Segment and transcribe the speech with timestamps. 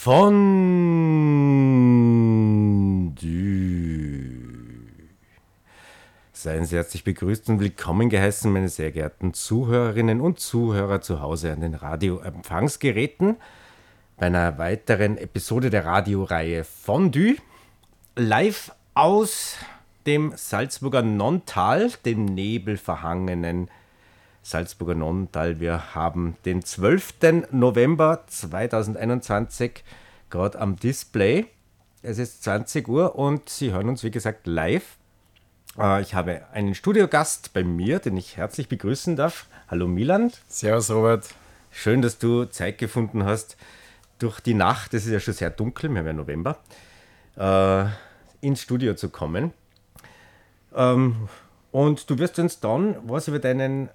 [0.00, 0.28] Fondue.
[6.32, 11.52] Seien Sie herzlich begrüßt und willkommen geheißen, meine sehr geehrten Zuhörerinnen und Zuhörer zu Hause
[11.52, 13.38] an den Radioempfangsgeräten
[14.18, 17.34] bei einer weiteren Episode der Radioreihe Fondue.
[18.14, 19.56] Live aus
[20.06, 23.68] dem Salzburger Nontal, dem nebelverhangenen
[24.48, 25.60] Salzburger Nonntal.
[25.60, 27.50] Wir haben den 12.
[27.50, 29.84] November 2021
[30.30, 31.44] gerade am Display.
[32.00, 34.96] Es ist 20 Uhr und Sie hören uns, wie gesagt, live.
[35.78, 39.46] Äh, ich habe einen Studiogast bei mir, den ich herzlich begrüßen darf.
[39.68, 40.32] Hallo Milan.
[40.46, 41.28] Servus Robert.
[41.70, 43.58] Schön, dass du Zeit gefunden hast,
[44.18, 46.56] durch die Nacht, es ist ja schon sehr dunkel, wir haben ja November,
[47.36, 47.84] äh,
[48.40, 49.52] ins Studio zu kommen.
[50.74, 51.28] Ähm,
[51.70, 53.90] und du wirst uns dann was über deinen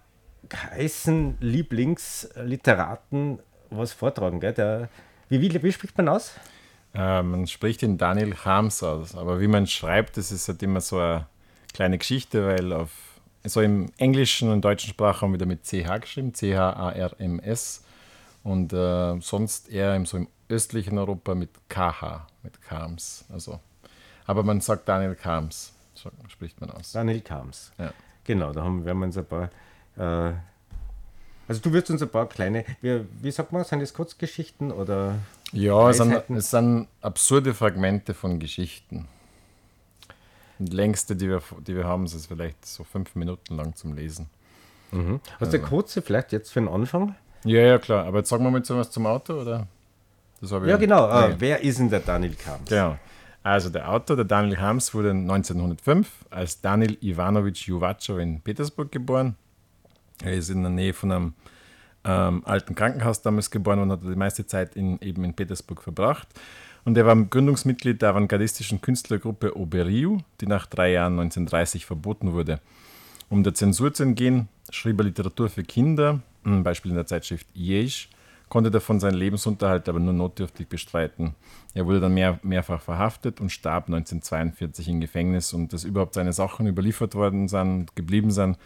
[0.51, 3.39] heißen Lieblingsliteraten
[3.69, 4.39] was vortragen.
[4.39, 4.53] Gell?
[4.53, 4.89] Der,
[5.29, 6.33] wie, wie, wie spricht man aus?
[6.93, 10.81] Äh, man spricht ihn Daniel Harms aus, aber wie man schreibt, das ist halt immer
[10.81, 11.27] so eine
[11.73, 12.91] kleine Geschichte, weil auf
[13.45, 17.83] so im englischen und deutschen Sprachraum wieder mit CH geschrieben, C-H-A-R-M-S
[18.43, 23.25] und äh, sonst eher im, so im östlichen Europa mit KH, mit Kams.
[23.29, 23.59] Also,
[24.25, 26.91] aber man sagt Daniel Kams, so spricht man aus.
[26.91, 27.71] Daniel Kams.
[27.77, 27.93] Ja.
[28.23, 29.49] Genau, da haben wir uns ein paar
[29.97, 30.33] äh,
[31.47, 35.15] also du wirst uns ein paar kleine, wie, wie sagt man, sind das Kurzgeschichten oder?
[35.51, 39.07] Ja, es sind, es sind, absurde Fragmente von Geschichten.
[40.59, 44.29] Die längste, die wir, die wir haben, ist vielleicht so fünf Minuten lang zum Lesen.
[44.91, 45.19] Mhm.
[45.39, 47.15] Hast du eine kurze vielleicht jetzt für den Anfang?
[47.43, 48.05] Ja, ja, klar.
[48.05, 49.67] Aber jetzt sagen wir mal was zum Auto, oder?
[50.41, 51.09] ja, genau.
[51.09, 52.69] Äh, wer ist denn der Daniel Kams?
[52.69, 52.97] Genau.
[53.43, 59.35] Also der Autor, der Daniel Hams, wurde 1905 als Daniel Ivanovich Juvatschow in Petersburg geboren.
[60.23, 61.33] Er ist in der Nähe von einem
[62.05, 66.27] ähm, alten Krankenhaus damals geboren und hat die meiste Zeit in, eben in Petersburg verbracht.
[66.85, 72.59] Und er war Gründungsmitglied der avantgardistischen Künstlergruppe Oberiu, die nach drei Jahren 1930 verboten wurde.
[73.29, 77.47] Um der Zensur zu entgehen, schrieb er Literatur für Kinder, zum Beispiel in der Zeitschrift
[77.55, 78.09] Yesh,
[78.49, 81.33] konnte davon seinen Lebensunterhalt aber nur notdürftig bestreiten.
[81.73, 86.33] Er wurde dann mehr, mehrfach verhaftet und starb 1942 im Gefängnis und dass überhaupt seine
[86.33, 88.57] Sachen überliefert worden sind, geblieben sind,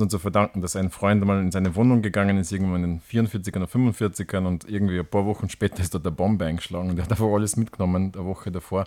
[0.00, 3.00] uns zu verdanken, dass ein Freund mal in seine Wohnung gegangen ist, irgendwann in den
[3.00, 6.98] 44ern oder 45ern und irgendwie ein paar Wochen später ist dort eine Bombe eingeschlagen und
[6.98, 8.86] er hat einfach alles mitgenommen, eine Woche davor.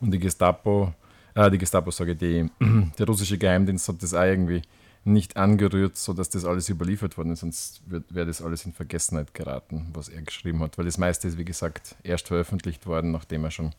[0.00, 0.92] Und die Gestapo,
[1.34, 2.50] äh, die Gestapo, sage ich, die,
[2.98, 4.62] der russische Geheimdienst hat das auch irgendwie
[5.04, 9.88] nicht angerührt, sodass das alles überliefert worden ist, sonst wäre das alles in Vergessenheit geraten,
[9.92, 13.50] was er geschrieben hat, weil das meiste ist, wie gesagt, erst veröffentlicht worden, nachdem er
[13.50, 13.74] schon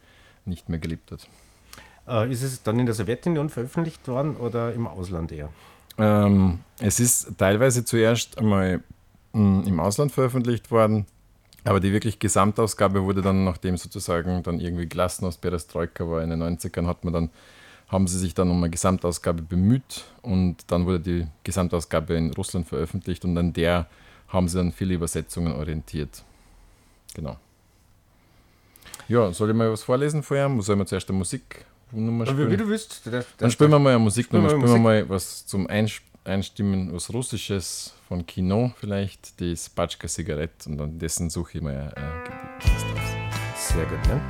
[0.45, 1.27] nicht mehr gelebt hat.
[2.07, 5.49] Äh, ist es dann in der Sowjetunion veröffentlicht worden oder im Ausland eher?
[5.97, 8.83] Ähm, es ist teilweise zuerst einmal
[9.33, 11.05] mh, hm, im Ausland veröffentlicht worden,
[11.63, 16.43] aber die wirklich Gesamtausgabe wurde dann, nachdem sozusagen dann irgendwie Glasnost Perestroika war in den
[16.43, 17.29] 90ern, hat man dann,
[17.87, 22.67] haben sie sich dann um eine Gesamtausgabe bemüht und dann wurde die Gesamtausgabe in Russland
[22.67, 23.87] veröffentlicht und an der
[24.27, 26.23] haben sie dann viele Übersetzungen orientiert.
[27.13, 27.37] Genau.
[29.07, 30.49] Ja, soll ich mal was vorlesen vorher?
[30.61, 32.51] Soll wir zuerst eine Musik Nummer spielen?
[32.51, 33.01] Wie du willst.
[33.37, 34.49] Dann spielen wir mal eine Musiknummer.
[34.49, 40.81] Spielen wir mal was zum Einstimmen, was Russisches von Kino vielleicht, die Spatschka Zigarette und
[40.81, 44.21] an dessen suche ich mal ein äh, Sehr gut, ne?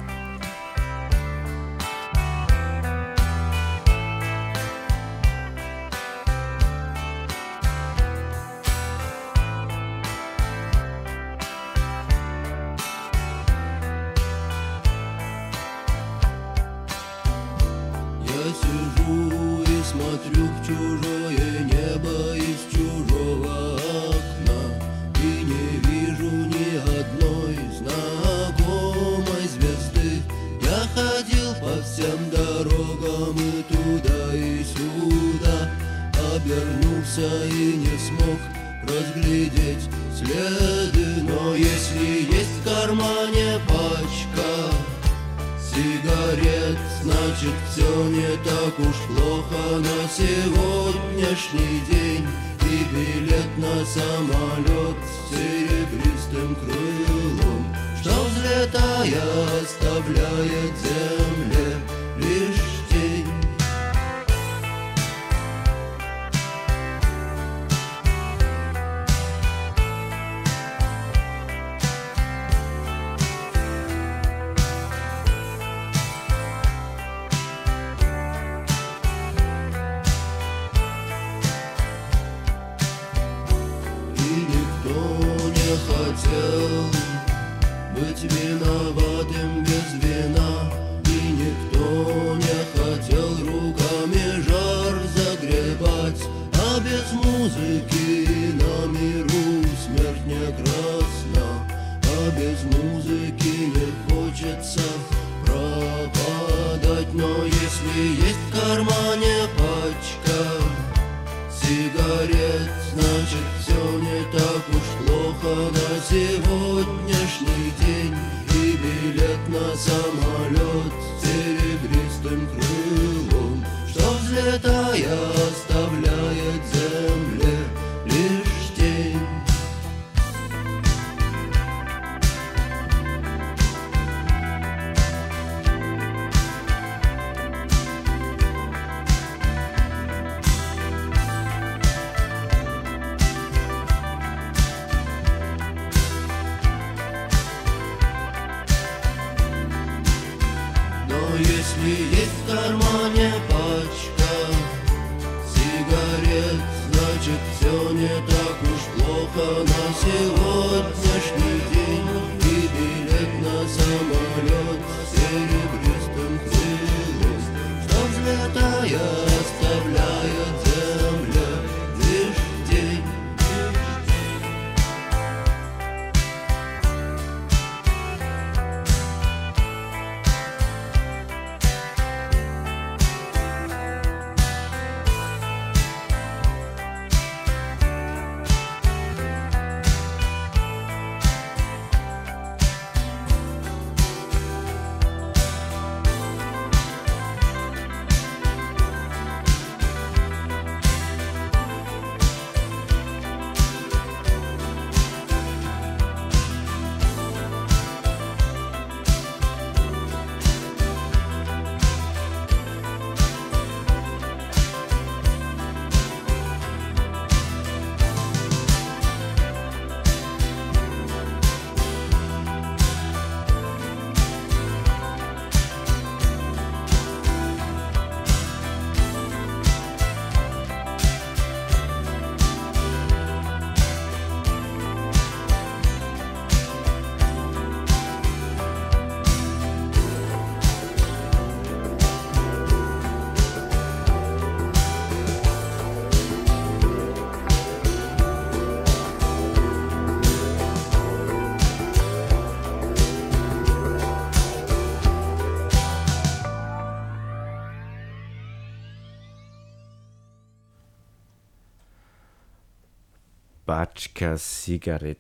[264.06, 265.20] Batschka Zigaretta.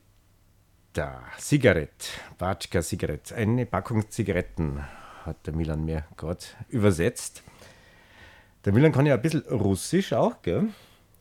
[1.40, 2.22] Zigarett.
[2.38, 3.34] Batschka Zigarett.
[3.34, 4.80] Eine Packung Zigaretten
[5.26, 7.42] hat der Milan mir gerade übersetzt.
[8.64, 10.68] Der Milan kann ja ein bisschen Russisch auch, gell?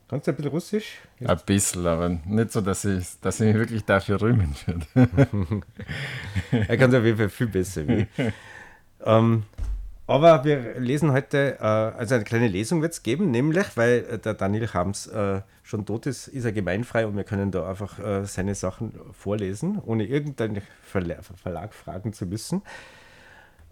[0.07, 0.99] Kannst du ein bisschen Russisch?
[1.25, 5.63] Ein bisschen, aber nicht so, dass ich, dass ich mich wirklich dafür rühmen würde.
[6.67, 8.05] Er kann es auf jeden Fall viel besser wie.
[9.03, 9.43] ähm,
[10.07, 14.19] aber wir lesen heute, äh, also eine kleine Lesung wird es geben, nämlich, weil äh,
[14.19, 17.99] der Daniel Hams äh, schon tot ist, ist er gemeinfrei und wir können da einfach
[17.99, 22.61] äh, seine Sachen vorlesen, ohne irgendeinen Verla Verlag fragen zu müssen.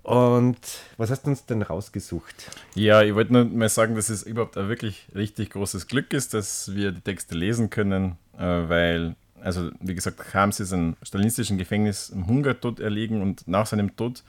[0.03, 0.57] Und
[0.97, 2.51] was hast du uns denn rausgesucht?
[2.75, 6.33] Ja, ich wollte nur mal sagen, dass es überhaupt ein wirklich richtig großes Glück ist,
[6.33, 11.57] dass wir die Texte lesen können, äh, weil, also wie gesagt, Hams ist in stalinistischen
[11.57, 14.23] Gefängnis im Hungertod erlegen und nach seinem Tod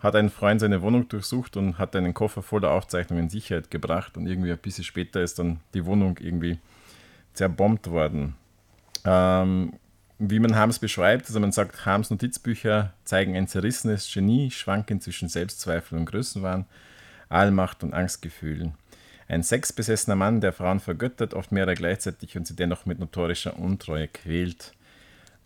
[0.00, 4.16] hat ein Freund seine Wohnung durchsucht und hat einen Koffer voller Aufzeichnungen in Sicherheit gebracht
[4.16, 6.58] und irgendwie ein bisschen später ist dann die Wohnung irgendwie
[7.34, 8.34] zerbombt worden.
[9.04, 9.74] Ähm,
[10.18, 15.28] wie man Harms beschreibt, also man sagt, Harms Notizbücher zeigen ein zerrissenes Genie, schwanken zwischen
[15.28, 16.66] Selbstzweifel und Größenwahn,
[17.28, 18.74] Allmacht und Angstgefühlen.
[19.28, 24.08] Ein sexbesessener Mann, der Frauen vergöttert, oft mehrere gleichzeitig und sie dennoch mit notorischer Untreue
[24.08, 24.72] quält.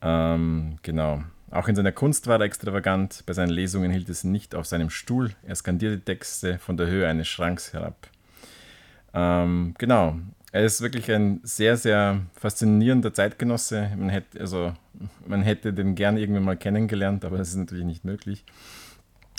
[0.00, 1.22] Ähm, genau.
[1.54, 3.22] Auch in seiner Kunst war er extravagant.
[3.26, 5.30] Bei seinen Lesungen hielt es nicht auf seinem Stuhl.
[5.44, 8.08] Er skandierte Texte von der Höhe eines Schranks herab.
[9.14, 10.16] Ähm, genau.
[10.50, 13.92] Er ist wirklich ein sehr, sehr faszinierender Zeitgenosse.
[13.96, 14.74] Man hätte, also,
[15.28, 18.44] man hätte den gern irgendwann mal kennengelernt, aber das ist natürlich nicht möglich.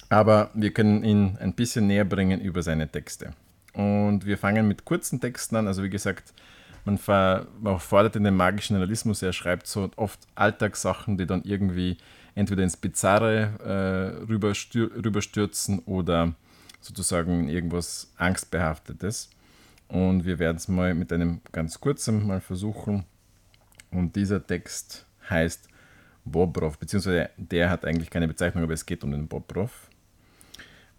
[0.07, 3.31] Aber wir können ihn ein bisschen näher bringen über seine Texte.
[3.73, 5.67] Und wir fangen mit kurzen Texten an.
[5.67, 6.33] Also wie gesagt,
[6.85, 11.43] man, ver, man fordert in den magischen Realismus, er schreibt so oft Alltagssachen, die dann
[11.43, 11.97] irgendwie
[12.35, 16.33] entweder ins Bizarre äh, rüberstür, rüberstürzen oder
[16.81, 19.29] sozusagen irgendwas Angstbehaftetes.
[19.87, 23.05] Und wir werden es mal mit einem ganz kurzen mal versuchen.
[23.91, 25.67] Und dieser Text heißt
[26.25, 29.89] Bobrov, beziehungsweise der hat eigentlich keine Bezeichnung, aber es geht um den Bobrov.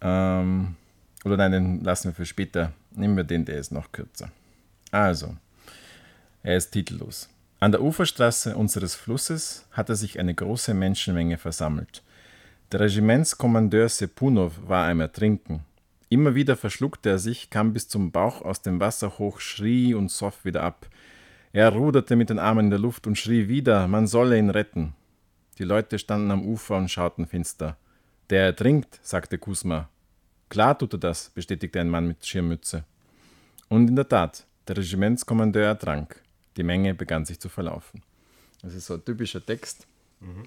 [0.00, 0.76] Ähm,
[1.24, 2.72] oder nein, den lassen wir für später.
[2.92, 4.30] Nehmen wir den, der ist noch kürzer.
[4.92, 5.36] Also,
[6.46, 7.28] er ist titellos.
[7.58, 12.04] An der Uferstraße unseres Flusses hatte sich eine große Menschenmenge versammelt.
[12.70, 15.64] Der Regimentskommandeur Sepunov war am Ertrinken.
[16.08, 20.08] Immer wieder verschluckte er sich, kam bis zum Bauch aus dem Wasser hoch, schrie und
[20.08, 20.86] soff wieder ab.
[21.52, 24.94] Er ruderte mit den Armen in der Luft und schrie wieder, man solle ihn retten.
[25.58, 27.76] Die Leute standen am Ufer und schauten finster.
[28.30, 29.88] Der ertrinkt, sagte Kusma.
[30.48, 32.84] Klar tut er das, bestätigte ein Mann mit Schirmmütze.
[33.68, 36.22] Und in der Tat, der Regimentskommandeur ertrank.
[36.56, 38.02] Die Menge begann sich zu verlaufen.
[38.62, 39.86] Das ist so ein typischer Text.
[40.20, 40.44] Mhm.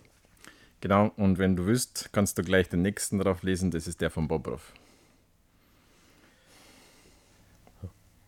[0.81, 4.09] Genau, und wenn du willst, kannst du gleich den nächsten drauf lesen, das ist der
[4.09, 4.73] von Bobrov.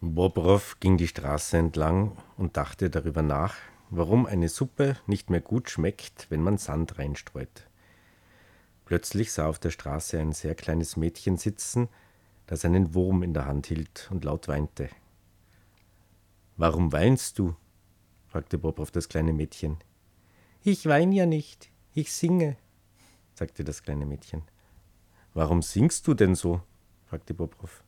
[0.02, 3.56] Bobrov ging die Straße entlang und dachte darüber nach,
[3.90, 7.68] warum eine Suppe nicht mehr gut schmeckt, wenn man Sand reinstreut.
[8.86, 11.88] Plötzlich sah auf der Straße ein sehr kleines Mädchen sitzen,
[12.48, 14.90] das einen Wurm in der Hand hielt und laut weinte.
[16.58, 17.56] Warum weinst du?
[18.32, 19.78] Fragte Bobrov das kleine Mädchen.
[20.64, 22.56] Ich weine ja nicht, ich singe,
[23.34, 24.44] sagte das kleine Mädchen.
[25.34, 26.62] Warum singst du denn so?
[27.08, 27.84] fragte Bobrov.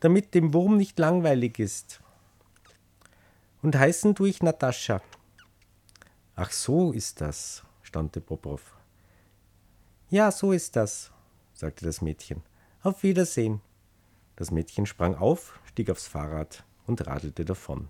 [0.00, 2.00] Damit dem Wurm nicht langweilig ist.
[3.62, 5.00] Und heißen tu ich Natascha.
[6.34, 8.76] Ach so ist das, staunte Bobrov.
[10.10, 11.12] Ja, so ist das,
[11.54, 12.42] sagte das Mädchen.
[12.82, 13.60] Auf Wiedersehen.
[14.34, 17.88] Das Mädchen sprang auf, stieg aufs Fahrrad und radelte davon.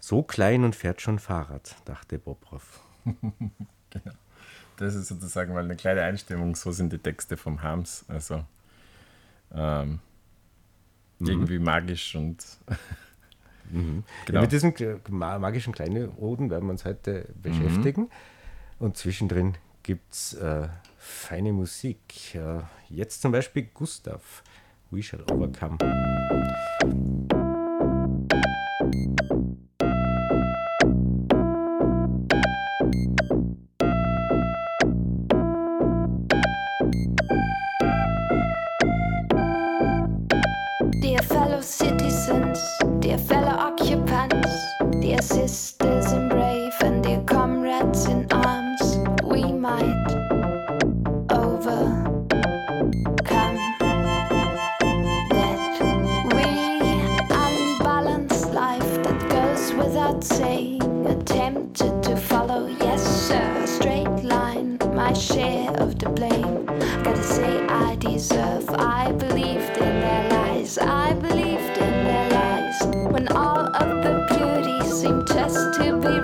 [0.00, 2.80] So klein und fährt schon Fahrrad, dachte Bobrov.
[3.04, 4.12] genau.
[4.76, 6.54] Das ist sozusagen mal eine kleine Einstimmung.
[6.54, 8.04] So sind die Texte vom Harms.
[8.08, 8.44] Also
[9.52, 9.98] ähm,
[11.18, 11.26] mhm.
[11.26, 12.44] irgendwie magisch und.
[13.70, 14.04] mhm.
[14.24, 14.38] genau.
[14.38, 14.74] ja, mit diesen
[15.08, 18.02] magischen kleinen Oden werden wir uns heute beschäftigen.
[18.02, 18.08] Mhm.
[18.78, 22.34] Und zwischendrin gibt es äh, feine Musik.
[22.34, 24.44] Äh, jetzt zum Beispiel Gustav.
[24.90, 25.76] We shall overcome.
[75.78, 76.17] to be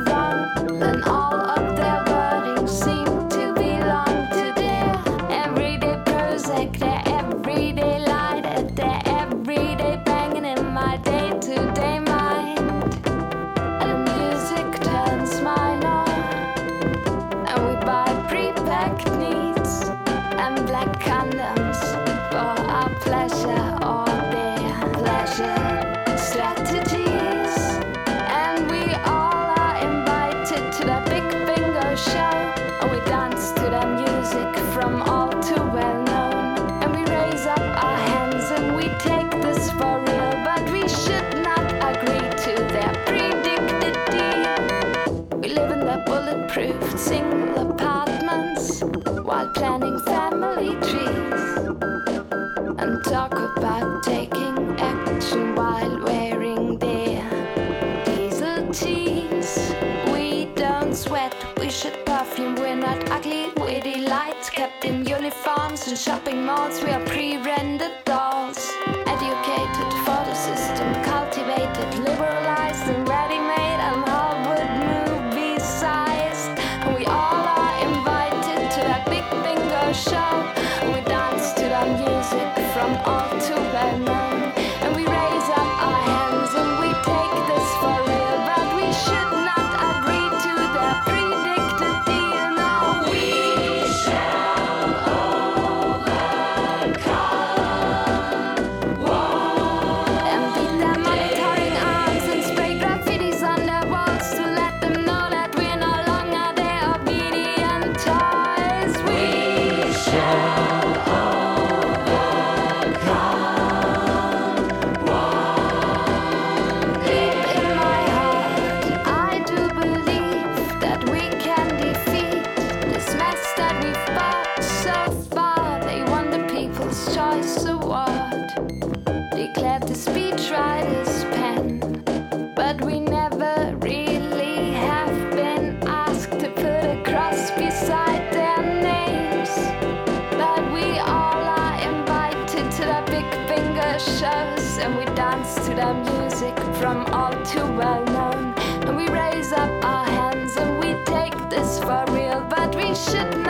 [147.45, 148.55] too well known.
[148.87, 152.41] And we raise up our hands and we take this for real.
[152.49, 153.44] But we should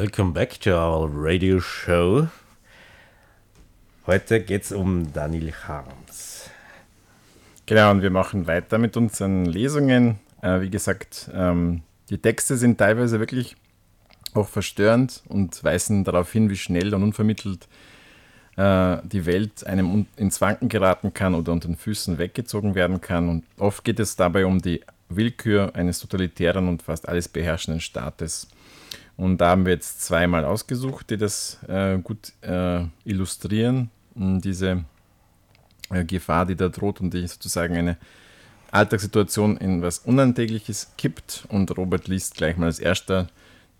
[0.00, 2.28] Welcome back to our radio show.
[4.06, 6.48] Heute geht es um Daniel Harms.
[7.66, 10.20] Genau, und wir machen weiter mit unseren Lesungen.
[10.40, 13.56] Äh, wie gesagt, ähm, die Texte sind teilweise wirklich
[14.34, 17.66] auch verstörend und weisen darauf hin, wie schnell und unvermittelt
[18.56, 23.28] äh, die Welt einem ins Wanken geraten kann oder unter den Füßen weggezogen werden kann.
[23.28, 28.46] Und oft geht es dabei um die Willkür eines totalitären und fast alles beherrschenden Staates.
[29.18, 34.84] Und da haben wir jetzt zweimal ausgesucht, die das äh, gut äh, illustrieren, diese
[35.90, 37.96] äh, Gefahr, die da droht und die sozusagen eine
[38.70, 41.46] Alltagssituation in was Unantägliches kippt.
[41.48, 43.26] Und Robert liest gleich mal als erster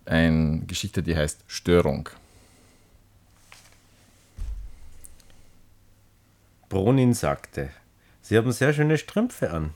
[0.06, 2.08] eine Geschichte, die heißt Störung.
[6.68, 7.70] Bronin sagte,
[8.22, 9.70] Sie haben sehr schöne Strümpfe an.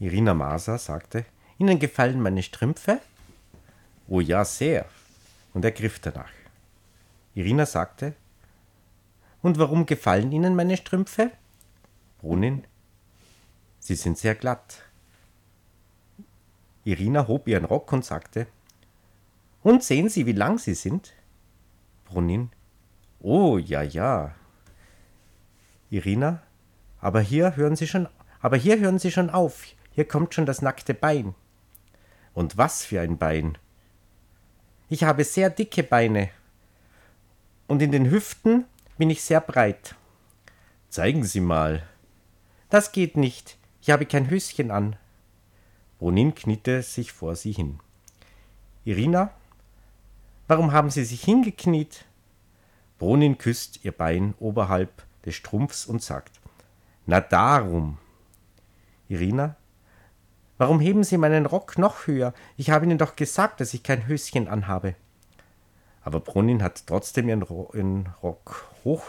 [0.00, 1.24] Irina Maser sagte,
[1.58, 3.00] Ihnen gefallen meine Strümpfe?
[4.08, 4.86] Oh ja, sehr.
[5.52, 6.32] Und er griff danach.
[7.34, 8.14] Irina sagte,
[9.42, 11.30] Und warum gefallen Ihnen meine Strümpfe?
[12.18, 12.66] Bronin,
[13.80, 14.82] Sie sind sehr glatt.
[16.84, 18.46] Irina hob ihren Rock und sagte,
[19.62, 21.14] Und sehen Sie, wie lang Sie sind?
[22.04, 22.50] Bronin,
[23.20, 24.34] Oh ja, ja.
[25.88, 26.42] Irina,
[27.00, 28.06] aber hier hören Sie schon,
[28.40, 29.64] aber hier hören Sie schon auf.
[29.92, 31.34] Hier kommt schon das nackte Bein.
[32.34, 33.56] Und was für ein Bein?
[34.94, 36.30] Ich habe sehr dicke Beine.
[37.66, 38.64] Und in den Hüften
[38.96, 39.96] bin ich sehr breit.
[40.88, 41.82] Zeigen Sie mal.
[42.70, 43.58] Das geht nicht.
[43.80, 44.94] Ich habe kein Höschen an.
[45.98, 47.80] Bonin kniete sich vor sie hin.
[48.84, 49.32] Irina,
[50.46, 52.04] warum haben Sie sich hingekniet?
[53.00, 56.40] Bonin küsst ihr Bein oberhalb des Strumpfs und sagt,
[57.04, 57.98] na darum.
[59.08, 59.56] Irina,
[60.58, 62.34] warum heben Sie meinen Rock noch höher?
[62.56, 64.94] Ich habe Ihnen doch gesagt, dass ich kein Höschen anhabe.
[66.02, 69.04] Aber Brunin hat trotzdem ihren, Ro ihren Rock hoch.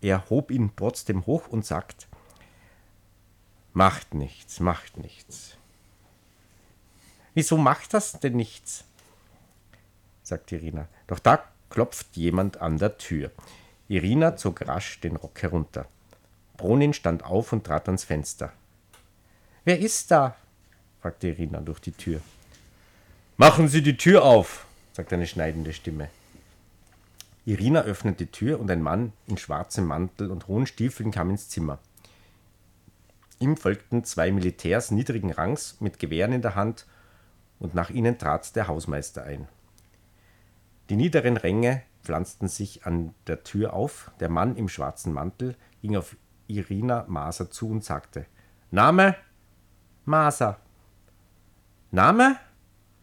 [0.00, 2.08] Er hob ihn trotzdem hoch und sagt,
[3.72, 5.58] macht nichts, macht nichts.
[7.34, 8.84] Wieso macht das denn nichts?
[10.22, 10.88] sagt Irina.
[11.06, 13.30] Doch da klopft jemand an der Tür.
[13.88, 15.86] Irina zog rasch den Rock herunter.
[16.56, 18.52] Bronin stand auf und trat ans Fenster.
[19.68, 20.34] Wer ist da?
[21.02, 22.22] fragte Irina durch die Tür.
[23.36, 26.08] Machen Sie die Tür auf, sagte eine schneidende Stimme.
[27.44, 31.50] Irina öffnete die Tür und ein Mann in schwarzem Mantel und hohen Stiefeln kam ins
[31.50, 31.80] Zimmer.
[33.40, 36.86] Ihm folgten zwei Militärs niedrigen Rangs mit Gewehren in der Hand
[37.58, 39.48] und nach ihnen trat der Hausmeister ein.
[40.88, 44.12] Die niederen Ränge pflanzten sich an der Tür auf.
[44.18, 48.24] Der Mann im schwarzen Mantel ging auf Irina Maser zu und sagte:
[48.70, 49.14] Name?
[50.08, 50.58] Maser.
[51.90, 52.38] Name?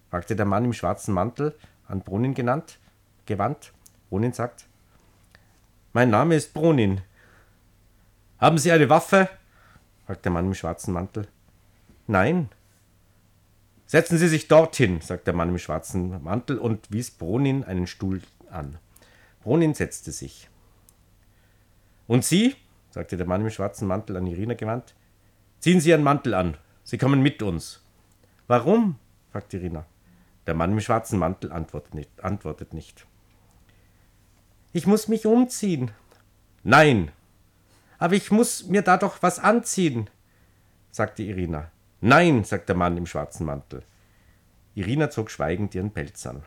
[0.09, 1.55] fragte der Mann im schwarzen Mantel,
[1.87, 2.79] an Brunin genannt,
[3.27, 3.73] gewandt.
[4.09, 4.65] Brunin sagt:
[5.93, 7.01] Mein Name ist Brunin.
[8.39, 9.29] Haben Sie eine Waffe?
[10.07, 11.27] fragt der Mann im schwarzen Mantel.
[12.07, 12.49] Nein.
[13.85, 18.21] Setzen Sie sich dorthin, sagt der Mann im schwarzen Mantel und wies Brunin einen Stuhl
[18.49, 18.79] an.
[19.43, 20.49] Brunin setzte sich.
[22.07, 22.55] Und Sie,
[22.89, 24.95] sagte der Mann im schwarzen Mantel an Irina gewandt,
[25.59, 26.57] ziehen Sie Ihren Mantel an.
[26.85, 27.81] Sie kommen mit uns.
[28.47, 28.97] Warum?
[29.31, 29.85] fragte Irina.
[30.45, 32.23] Der Mann im schwarzen Mantel antwortet nicht.
[32.23, 33.05] Antwortet nicht.
[34.71, 35.91] Ich muss mich umziehen.
[36.63, 37.11] Nein.
[37.97, 40.09] Aber ich muss mir da doch was anziehen,
[40.91, 41.71] sagte Irina.
[42.01, 43.83] Nein, sagt der Mann im schwarzen Mantel.
[44.75, 46.43] Irina zog schweigend ihren Pelz an.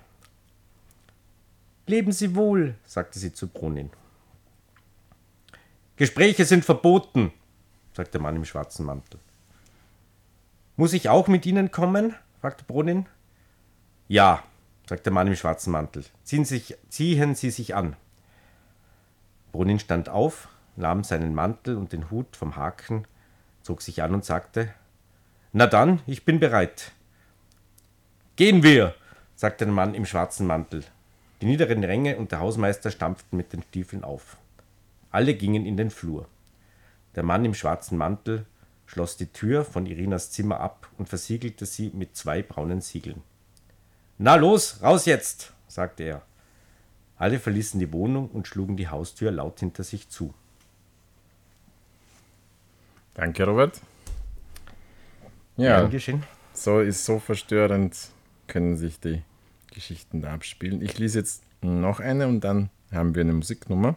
[1.87, 3.91] Leben Sie wohl, sagte sie zu Brunin.
[5.97, 7.33] Gespräche sind verboten,
[7.93, 9.19] sagt der Mann im schwarzen Mantel.
[10.79, 12.15] Muss ich auch mit Ihnen kommen?
[12.41, 13.07] fragte Brunin.
[14.07, 14.45] Ja,
[14.89, 16.05] sagte der Mann im schwarzen Mantel.
[16.23, 17.97] Ziehen, sich, ziehen Sie sich an.
[19.51, 23.09] Brunin stand auf, nahm seinen Mantel und den Hut vom Haken,
[23.63, 24.73] zog sich an und sagte:
[25.53, 26.93] Na dann, ich bin bereit.
[28.37, 28.95] Gehen wir,
[29.35, 30.85] sagte der Mann im schwarzen Mantel.
[31.41, 34.37] Die niederen Ränge und der Hausmeister stampften mit den Stiefeln auf.
[35.11, 36.29] Alle gingen in den Flur.
[37.17, 38.47] Der Mann im schwarzen Mantel
[38.89, 43.23] schloss die Tür von Irinas Zimmer ab und versiegelte sie mit zwei braunen Siegeln.
[44.17, 46.23] Na los, raus jetzt, sagte er.
[47.17, 50.33] Alle verließen die Wohnung und schlugen die Haustür laut hinter sich zu.
[53.15, 53.81] Danke, Robert.
[55.57, 56.23] Ja, geschehen.
[56.53, 57.97] so ist so verstörend,
[58.47, 59.23] können sich die
[59.73, 60.81] Geschichten da abspielen.
[60.81, 63.97] Ich lese jetzt noch eine und dann haben wir eine Musiknummer.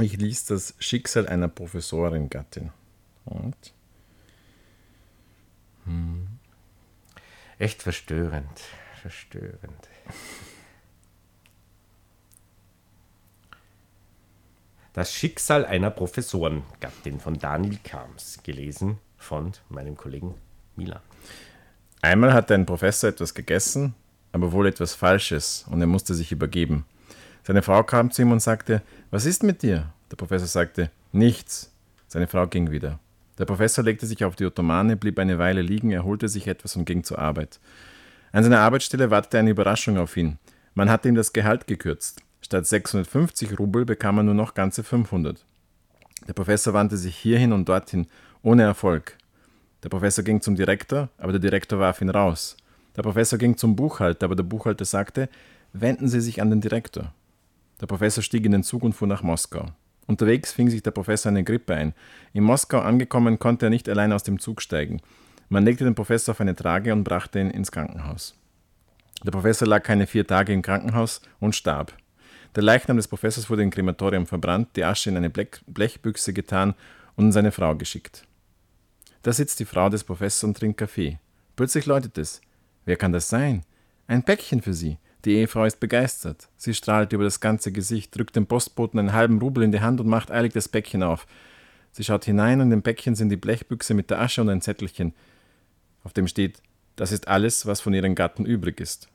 [0.00, 2.70] Ich lese das Schicksal einer Professorin-Gattin.
[3.24, 3.74] Und
[7.60, 8.62] Echt verstörend.
[9.02, 9.88] Verstörend.
[14.94, 20.34] Das Schicksal einer Professorengattin von Daniel Kams, gelesen von meinem Kollegen
[20.74, 21.02] Milan.
[22.00, 23.94] Einmal hatte ein Professor etwas gegessen,
[24.32, 26.86] aber wohl etwas Falsches und er musste sich übergeben.
[27.42, 28.80] Seine Frau kam zu ihm und sagte,
[29.10, 29.92] was ist mit dir?
[30.10, 31.70] Der Professor sagte, nichts.
[32.08, 32.98] Seine Frau ging wieder.
[33.40, 36.84] Der Professor legte sich auf die Ottomane, blieb eine Weile liegen, erholte sich etwas und
[36.84, 37.58] ging zur Arbeit.
[38.32, 40.38] An seiner Arbeitsstelle wartete eine Überraschung auf ihn.
[40.74, 42.20] Man hatte ihm das Gehalt gekürzt.
[42.42, 45.42] Statt 650 Rubel bekam er nur noch ganze 500.
[46.28, 48.08] Der Professor wandte sich hierhin und dorthin,
[48.42, 49.16] ohne Erfolg.
[49.84, 52.58] Der Professor ging zum Direktor, aber der Direktor warf ihn raus.
[52.94, 55.30] Der Professor ging zum Buchhalter, aber der Buchhalter sagte,
[55.72, 57.14] wenden Sie sich an den Direktor.
[57.80, 59.70] Der Professor stieg in den Zug und fuhr nach Moskau.
[60.10, 61.94] Unterwegs fing sich der Professor eine Grippe ein.
[62.32, 65.00] In Moskau angekommen konnte er nicht allein aus dem Zug steigen.
[65.48, 68.34] Man legte den Professor auf eine Trage und brachte ihn ins Krankenhaus.
[69.24, 71.96] Der Professor lag keine vier Tage im Krankenhaus und starb.
[72.56, 76.74] Der Leichnam des Professors wurde im Krematorium verbrannt, die Asche in eine Blech Blechbüchse getan
[77.14, 78.26] und an seine Frau geschickt.
[79.22, 81.20] Da sitzt die Frau des Professors und trinkt Kaffee.
[81.54, 82.40] Plötzlich läutet es.
[82.84, 83.62] Wer kann das sein?
[84.08, 84.98] Ein Päckchen für sie.
[85.24, 86.48] Die Ehefrau ist begeistert.
[86.56, 90.00] Sie strahlt über das ganze Gesicht, drückt dem Postboten einen halben Rubel in die Hand
[90.00, 91.26] und macht eilig das Päckchen auf.
[91.92, 95.12] Sie schaut hinein und im Päckchen sind die Blechbüchse mit der Asche und ein Zettelchen,
[96.04, 96.62] auf dem steht,
[96.96, 99.08] das ist alles, was von ihrem Gatten übrig ist.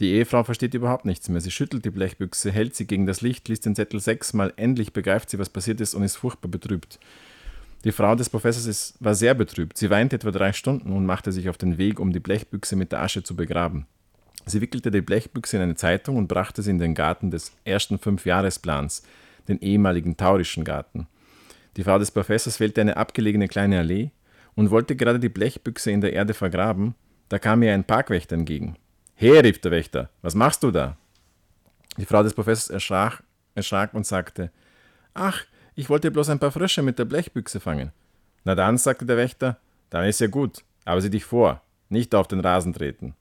[0.00, 1.40] Die Ehefrau versteht überhaupt nichts mehr.
[1.40, 5.28] Sie schüttelt die Blechbüchse, hält sie gegen das Licht, liest den Zettel sechsmal, endlich begreift
[5.28, 7.00] sie, was passiert ist und ist furchtbar betrübt.
[7.84, 9.76] Die Frau des Professors ist, war sehr betrübt.
[9.76, 12.92] Sie weinte etwa drei Stunden und machte sich auf den Weg, um die Blechbüchse mit
[12.92, 13.86] der Asche zu begraben.
[14.46, 17.98] Sie wickelte die Blechbüchse in eine Zeitung und brachte sie in den Garten des ersten
[17.98, 19.02] Fünfjahresplans,
[19.48, 21.06] den ehemaligen taurischen Garten.
[21.76, 24.10] Die Frau des Professors wählte eine abgelegene kleine Allee
[24.54, 26.94] und wollte gerade die Blechbüchse in der Erde vergraben,
[27.28, 28.76] da kam ihr ein Parkwächter entgegen.
[29.14, 30.96] He, rief der Wächter, was machst du da?
[31.96, 33.22] Die Frau des Professors erschrak,
[33.54, 34.50] erschrak und sagte,
[35.14, 37.92] Ach, ich wollte bloß ein paar Frösche mit der Blechbüchse fangen.
[38.44, 39.58] Na dann, sagte der Wächter,
[39.90, 43.14] dann ist ja gut, aber sieh dich vor, nicht auf den Rasen treten.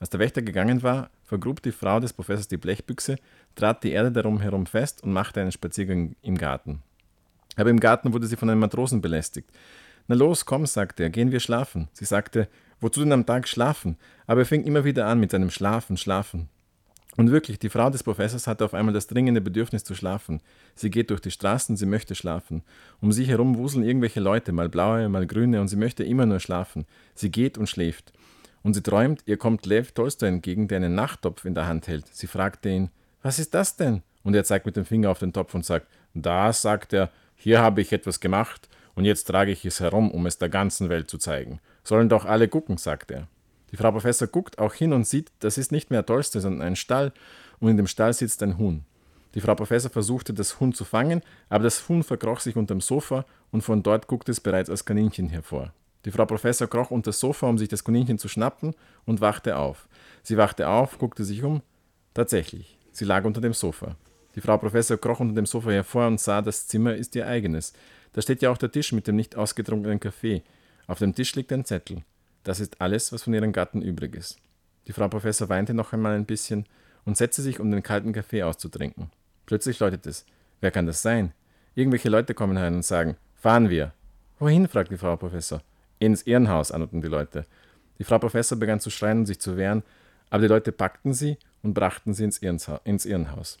[0.00, 3.16] Als der Wächter gegangen war, vergrub die Frau des Professors die Blechbüchse,
[3.54, 6.82] trat die Erde darum herum fest und machte einen Spaziergang im Garten.
[7.56, 9.50] Aber im Garten wurde sie von einem Matrosen belästigt.
[10.06, 11.88] Na los, komm, sagte er, gehen wir schlafen.
[11.92, 12.48] Sie sagte,
[12.80, 13.96] wozu denn am Tag schlafen?
[14.26, 16.48] Aber er fing immer wieder an mit seinem Schlafen, Schlafen.
[17.18, 20.40] Und wirklich, die Frau des Professors hatte auf einmal das dringende Bedürfnis zu schlafen.
[20.76, 22.62] Sie geht durch die Straßen, sie möchte schlafen.
[23.00, 26.38] Um sie herum wuseln irgendwelche Leute, mal blaue, mal grüne, und sie möchte immer nur
[26.38, 26.86] schlafen.
[27.16, 28.12] Sie geht und schläft.
[28.62, 32.06] Und sie träumt, ihr kommt Lev Tolstoi entgegen, der einen Nachttopf in der Hand hält.
[32.08, 32.90] Sie fragte ihn,
[33.22, 34.02] was ist das denn?
[34.22, 37.60] Und er zeigt mit dem Finger auf den Topf und sagt, da, sagt er, hier
[37.60, 41.08] habe ich etwas gemacht und jetzt trage ich es herum, um es der ganzen Welt
[41.08, 41.60] zu zeigen.
[41.84, 43.28] Sollen doch alle gucken, sagt er.
[43.70, 46.76] Die Frau Professor guckt auch hin und sieht, das ist nicht mehr Tolstoi, sondern ein
[46.76, 47.12] Stall
[47.60, 48.84] und in dem Stall sitzt ein Huhn.
[49.34, 53.24] Die Frau Professor versuchte, das Huhn zu fangen, aber das Huhn verkroch sich unterm Sofa
[53.52, 55.72] und von dort guckte es bereits als Kaninchen hervor.
[56.04, 59.56] Die Frau Professor kroch unter das Sofa, um sich das Kaninchen zu schnappen und wachte
[59.56, 59.88] auf.
[60.22, 61.62] Sie wachte auf, guckte sich um.
[62.14, 63.96] Tatsächlich, sie lag unter dem Sofa.
[64.34, 67.72] Die Frau Professor kroch unter dem Sofa hervor und sah, das Zimmer ist ihr eigenes.
[68.12, 70.42] Da steht ja auch der Tisch mit dem nicht ausgetrunkenen Kaffee.
[70.86, 72.02] Auf dem Tisch liegt ein Zettel.
[72.44, 74.38] Das ist alles, was von ihrem Gatten übrig ist.
[74.86, 76.66] Die Frau Professor weinte noch einmal ein bisschen
[77.04, 79.10] und setzte sich, um den kalten Kaffee auszutrinken.
[79.44, 80.24] Plötzlich läutet es.
[80.60, 81.32] Wer kann das sein?
[81.74, 83.92] Irgendwelche Leute kommen herein und sagen, fahren wir.
[84.38, 84.68] Wohin?
[84.68, 85.62] fragt die Frau Professor.
[85.98, 87.46] Ins Irrenhaus, antworten die Leute.
[87.98, 89.82] Die Frau Professor begann zu schreien und sich zu wehren,
[90.30, 93.58] aber die Leute packten sie und brachten sie ins, Irrenha Irrenhaus.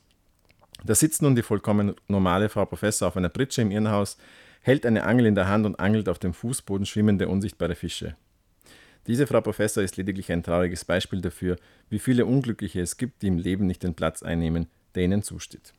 [0.84, 4.16] Da sitzt nun die vollkommen normale Frau Professor auf einer Pritsche im Irrenhaus,
[4.62, 8.16] hält eine Angel in der Hand und angelt auf dem Fußboden schwimmende unsichtbare Fische.
[9.06, 11.56] Diese Frau Professor ist lediglich ein trauriges Beispiel dafür,
[11.88, 15.72] wie viele Unglückliche es gibt, die im Leben nicht den Platz einnehmen, der ihnen zusteht.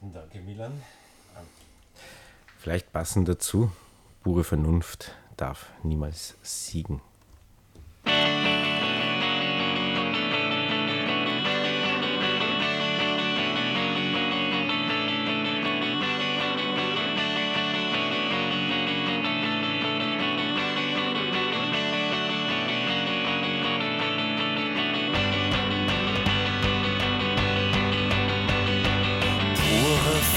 [0.00, 0.72] Danke, Milan.
[2.68, 3.72] Vielleicht passend dazu,
[4.22, 7.00] pure Vernunft darf niemals siegen.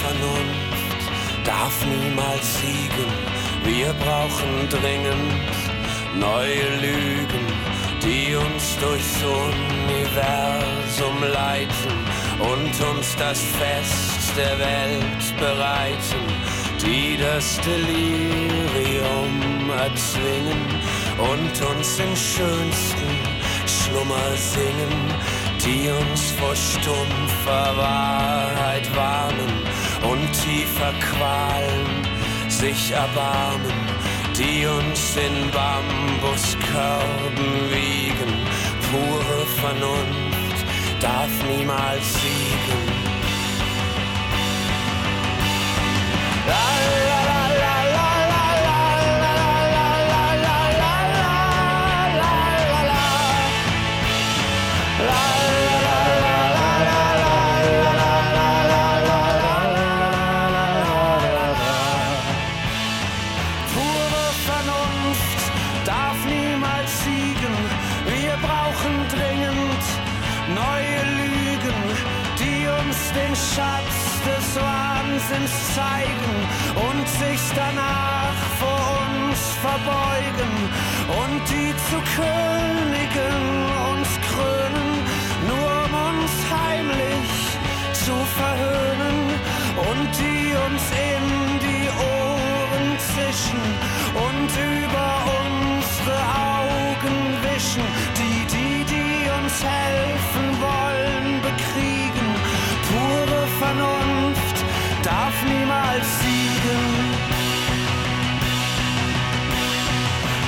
[0.01, 0.60] Vernunft
[1.43, 3.11] darf niemals siegen.
[3.63, 5.33] Wir brauchen dringend
[6.15, 7.45] neue Lügen,
[8.01, 11.93] die uns durchs Universum leiten
[12.39, 16.25] und uns das Fest der Welt bereiten,
[16.81, 20.65] die das Delirium erzwingen
[21.17, 23.19] und uns in schönsten
[23.65, 25.13] Schlummer singen,
[25.63, 29.70] die uns vor stumpfer Wahrheit warnen
[30.03, 32.05] und tiefer Qualen
[32.49, 33.71] sich erbarmen,
[34.37, 38.45] die uns in Bambuskörben wiegen.
[38.89, 40.65] Pure Vernunft
[40.99, 42.91] darf niemals siegen.
[46.47, 46.67] La,
[47.09, 47.20] la,
[105.11, 106.89] darf niemals siegen.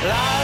[0.09, 0.42] La,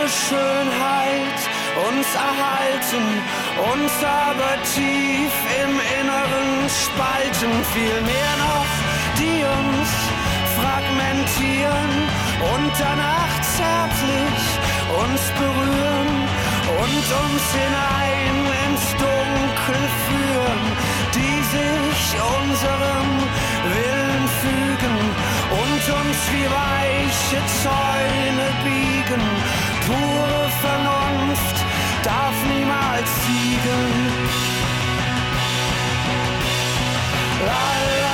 [0.00, 1.40] unsere Schönheit
[1.88, 3.04] uns erhalten,
[3.72, 7.52] uns aber tief im Inneren spalten.
[7.74, 8.70] Vielmehr noch,
[9.18, 9.90] die uns
[10.58, 11.92] fragmentieren
[12.54, 14.42] und danach zärtlich
[15.04, 16.10] uns berühren
[16.82, 18.36] und uns hinein
[18.66, 20.62] ins Dunkel führen,
[21.14, 22.00] die sich
[22.40, 23.08] unserem
[23.74, 24.96] Willen fügen
[25.50, 29.79] und uns wie weiche Zäune biegen.
[29.90, 31.56] Pure Vernunft
[32.04, 33.90] darf niemals siegen.
[37.44, 37.62] La,
[38.02, 38.09] la,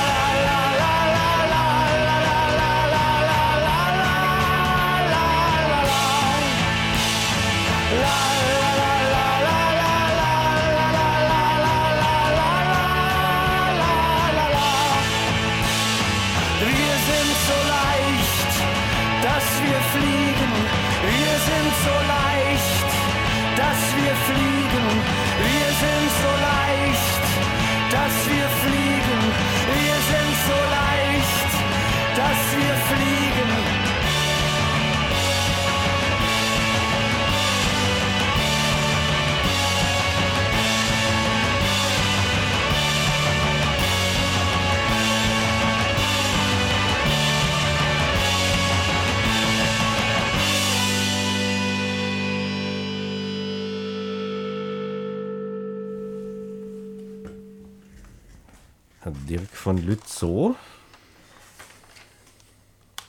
[59.27, 60.57] Dirk von Lützow.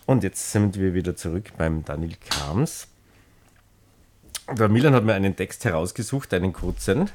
[0.06, 2.88] Und jetzt sind wir wieder zurück beim Daniel Krams.
[4.58, 7.10] Der Milan hat mir einen Text herausgesucht, einen kurzen.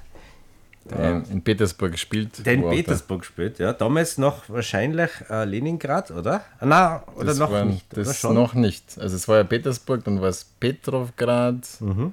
[0.85, 2.45] der in Petersburg gespielt.
[2.45, 3.73] Der in Petersburg spielt, ja.
[3.73, 6.45] Damals noch wahrscheinlich äh, Leningrad, oder?
[6.61, 7.87] Ah, Nein, oder Das noch war, nicht.
[7.97, 8.99] Das noch nicht.
[8.99, 11.67] Also es war ja Petersburg, dann war es Petrograd.
[11.81, 12.13] Mhm.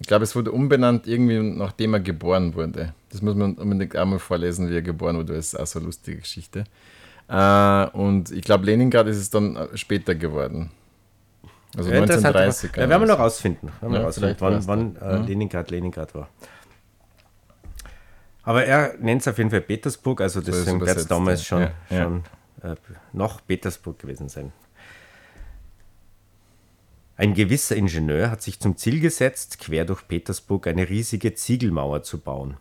[0.00, 2.94] Ich glaube, es wurde umbenannt irgendwie nachdem er geboren wurde.
[3.10, 5.34] Das muss man unbedingt einmal vorlesen, wie er geboren wurde.
[5.34, 6.64] Das ist auch so eine lustige Geschichte.
[7.28, 10.70] Äh, und ich glaube, Leningrad ist es dann äh, später geworden.
[11.76, 12.70] Also Ja, interessant, 1930.
[12.72, 13.70] aber- Ja, werden wir noch rausfinden.
[13.80, 16.28] Wir Ja, rausfinden, wann, wann äh, Leningrad Leningrad war.
[18.42, 21.44] Aber er nennt es auf jeden Fall Petersburg, also deswegen wird es damals ja.
[21.44, 22.02] schon, Ja, ja.
[22.04, 22.22] schon
[22.62, 22.74] äh,
[23.12, 24.52] noch Petersburg gewesen sein.
[27.20, 32.18] Ein gewisser Ingenieur hat sich zum Ziel gesetzt, quer durch Petersburg eine riesige Ziegelmauer zu
[32.18, 32.56] bauen.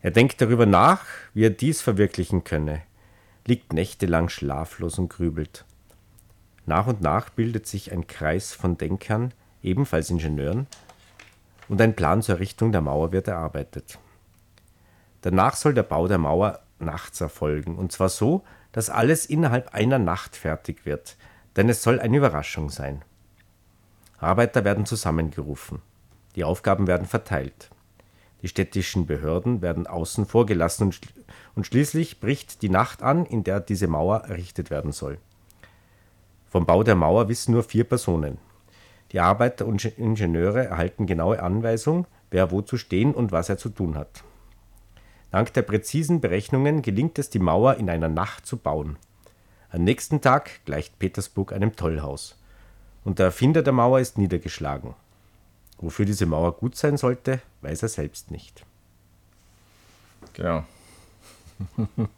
[0.00, 2.80] Er denkt darüber nach, wie er dies verwirklichen könne,
[3.46, 5.66] liegt nächtelang schlaflos und grübelt.
[6.64, 10.68] Nach und nach bildet sich ein Kreis von Denkern, ebenfalls Ingenieuren,
[11.68, 13.98] und ein Plan zur Errichtung der Mauer wird erarbeitet.
[15.20, 19.98] Danach soll der Bau der Mauer nachts erfolgen, und zwar so, dass alles innerhalb einer
[19.98, 21.18] Nacht fertig wird,
[21.56, 23.02] denn es soll eine Überraschung sein.
[24.18, 25.80] Arbeiter werden zusammengerufen.
[26.36, 27.70] Die Aufgaben werden verteilt.
[28.42, 31.08] Die städtischen Behörden werden außen vor gelassen und, schl
[31.54, 35.18] und schließlich bricht die Nacht an, in der diese Mauer errichtet werden soll.
[36.46, 38.38] Vom Bau der Mauer wissen nur vier Personen.
[39.12, 43.56] Die Arbeiter und Inge- Ingenieure erhalten genaue Anweisung, wer wo zu stehen und was er
[43.56, 44.22] zu tun hat.
[45.30, 48.96] Dank der präzisen Berechnungen gelingt es, die Mauer in einer Nacht zu bauen.
[49.70, 52.36] Am nächsten Tag gleicht Petersburg einem Tollhaus.
[53.04, 54.94] Und der Erfinder der Mauer ist niedergeschlagen.
[55.78, 58.64] Wofür diese Mauer gut sein sollte, weiß er selbst nicht.
[60.32, 60.64] Genau.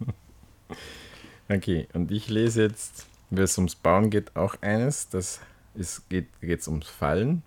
[1.49, 5.09] okay, und ich lese jetzt, wenn es ums Bauen geht, auch eines.
[5.09, 5.41] Das
[5.75, 7.43] ist, geht es ums Fallen,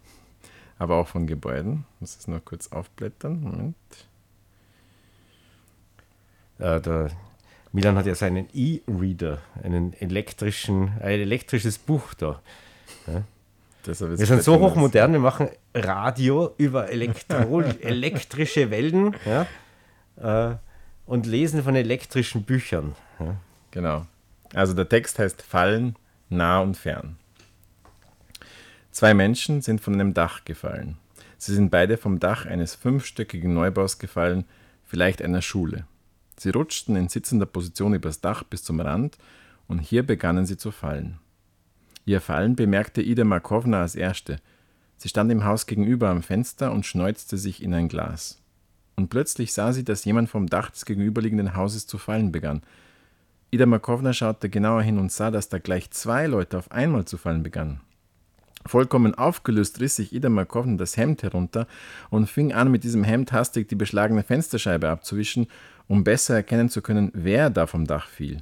[0.77, 1.85] aber auch von Gebäuden.
[1.99, 3.41] Muss es noch kurz aufblättern.
[3.41, 3.75] Moment.
[6.59, 7.11] Äh, der
[7.73, 12.41] Milan hat ja seinen E-Reader, einen elektrischen, ein elektrisches Buch da.
[13.83, 20.55] Ich Wir sind so hochmodern, wir machen Radio über Elektro elektrische Wellen ja, äh,
[21.05, 22.95] und lesen von elektrischen Büchern.
[23.19, 23.35] Ja.
[23.71, 24.05] Genau.
[24.53, 25.95] Also der Text heißt Fallen,
[26.29, 27.17] nah und fern.
[28.91, 30.97] Zwei Menschen sind von einem Dach gefallen.
[31.37, 34.43] Sie sind beide vom Dach eines fünfstöckigen Neubaus gefallen,
[34.85, 35.85] vielleicht einer Schule.
[36.41, 39.19] Sie rutschten in sitzender Position übers Dach bis zum Rand
[39.67, 41.19] und hier begannen sie zu fallen.
[42.05, 44.37] Ihr Fallen bemerkte Ida Markowna als Erste.
[44.97, 48.41] Sie stand im Haus gegenüber am Fenster und schneuzte sich in ein Glas.
[48.95, 52.63] Und plötzlich sah sie, dass jemand vom Dach des gegenüberliegenden Hauses zu fallen begann.
[53.51, 57.19] Ida Markowna schaute genauer hin und sah, dass da gleich zwei Leute auf einmal zu
[57.19, 57.81] fallen begannen.
[58.65, 61.67] Vollkommen aufgelöst riss sich Ida Markowna das Hemd herunter
[62.09, 65.47] und fing an, mit diesem Hemd hastig die beschlagene Fensterscheibe abzuwischen,
[65.91, 68.37] um besser erkennen zu können, wer da vom Dach fiel.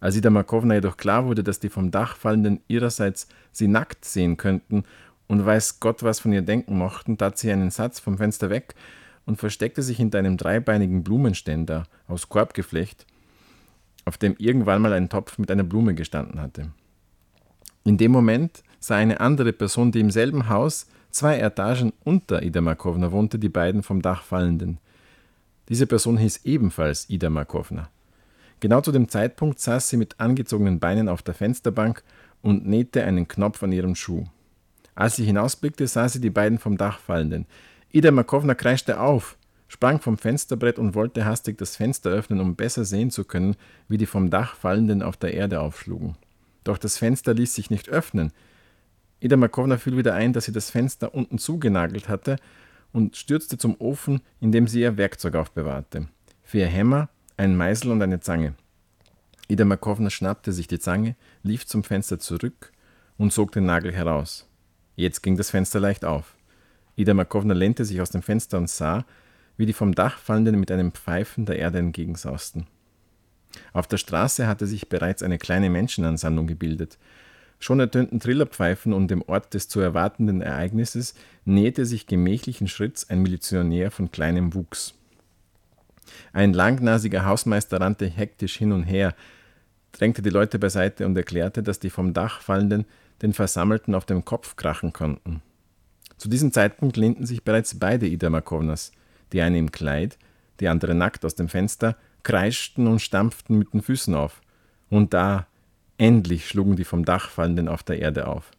[0.00, 4.38] Als Ida Markowna jedoch klar wurde, dass die vom Dach fallenden ihrerseits sie nackt sehen
[4.38, 4.84] könnten
[5.26, 8.74] und weiß Gott was von ihr denken mochten, tat sie einen Satz vom Fenster weg
[9.26, 13.04] und versteckte sich hinter einem dreibeinigen Blumenständer aus Korbgeflecht,
[14.06, 16.70] auf dem irgendwann mal ein Topf mit einer Blume gestanden hatte.
[17.84, 22.62] In dem Moment sah eine andere Person, die im selben Haus zwei Etagen unter Ida
[22.62, 24.78] Markowna wohnte, die beiden vom Dach fallenden.
[25.68, 27.88] Diese Person hieß ebenfalls Ida Markowna.
[28.60, 32.02] Genau zu dem Zeitpunkt saß sie mit angezogenen Beinen auf der Fensterbank
[32.42, 34.24] und nähte einen Knopf an ihrem Schuh.
[34.94, 37.46] Als sie hinausblickte, sah sie die beiden vom Dach fallenden.
[37.90, 39.36] Ida Markowna kreischte auf,
[39.68, 43.56] sprang vom Fensterbrett und wollte hastig das Fenster öffnen, um besser sehen zu können,
[43.88, 46.16] wie die vom Dach fallenden auf der Erde aufschlugen.
[46.64, 48.32] Doch das Fenster ließ sich nicht öffnen.
[49.20, 52.36] Ida Markowna fiel wieder ein, dass sie das Fenster unten zugenagelt hatte
[52.96, 56.08] und stürzte zum Ofen, in dem sie ihr Werkzeug aufbewahrte.
[56.42, 58.54] Vier Hämmer, ein Meißel und eine Zange.
[59.48, 62.72] Ida Markowna schnappte sich die Zange, lief zum Fenster zurück
[63.18, 64.48] und zog den Nagel heraus.
[64.94, 66.36] Jetzt ging das Fenster leicht auf.
[66.96, 69.04] Ida Markowna lehnte sich aus dem Fenster und sah,
[69.58, 72.66] wie die vom Dach fallenden mit einem Pfeifen der Erde entgegensausten.
[73.74, 76.96] Auf der Straße hatte sich bereits eine kleine Menschenansammlung gebildet.
[77.58, 83.22] Schon ertönten Trillerpfeifen und dem Ort des zu erwartenden Ereignisses näherte sich gemächlichen Schritts ein
[83.22, 84.94] Milizionär von kleinem Wuchs.
[86.32, 89.14] Ein langnasiger Hausmeister rannte hektisch hin und her,
[89.92, 92.84] drängte die Leute beiseite und erklärte, dass die vom Dach fallenden
[93.22, 95.42] den Versammelten auf dem Kopf krachen konnten.
[96.18, 98.92] Zu diesem Zeitpunkt lehnten sich bereits beide Ida Markownas,
[99.32, 100.18] die eine im Kleid,
[100.60, 104.40] die andere nackt aus dem Fenster, kreischten und stampften mit den Füßen auf.
[104.88, 105.46] Und da,
[105.98, 108.50] endlich schlugen die vom Dach fallenden auf der Erde auf.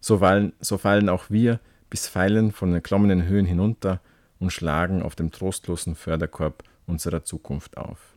[0.00, 1.60] So fallen, so fallen auch wir
[1.90, 4.00] bis Pfeilen von erklommenen Höhen hinunter
[4.38, 8.16] und schlagen auf dem trostlosen Förderkorb unserer Zukunft auf.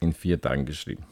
[0.00, 1.04] In vier Tagen geschrieben.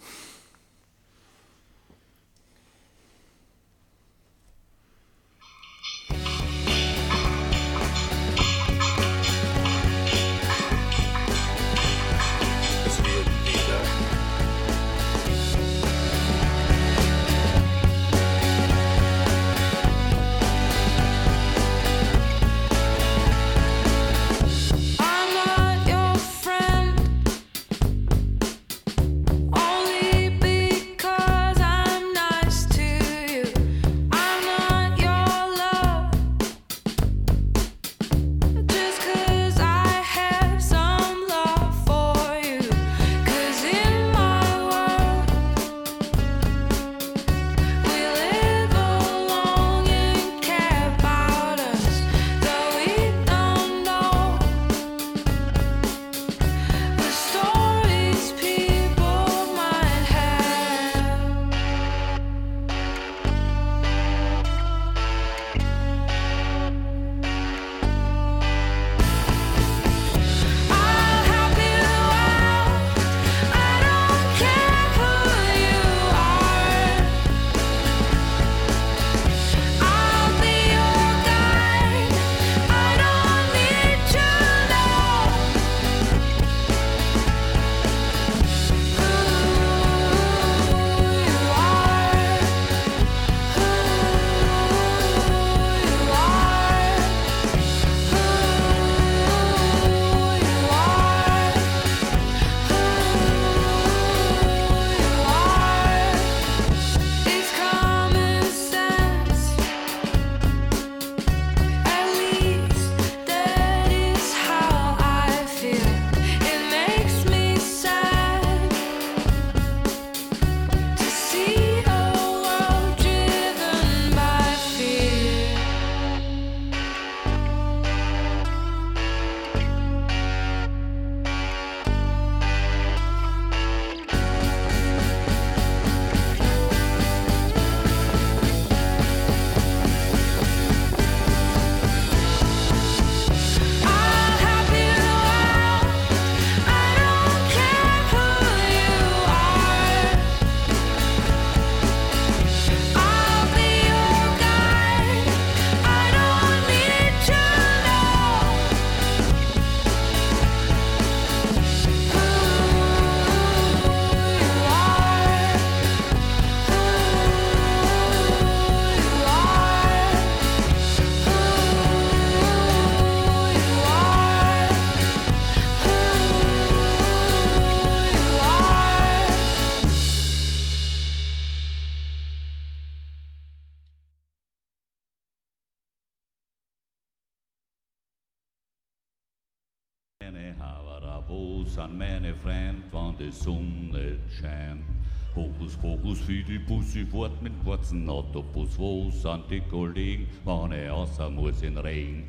[195.86, 201.30] Pokus für die Bussi fort mit schwarzen Autobus, wo sind die Kollegen, wann ich außer
[201.30, 202.24] muss in Regen?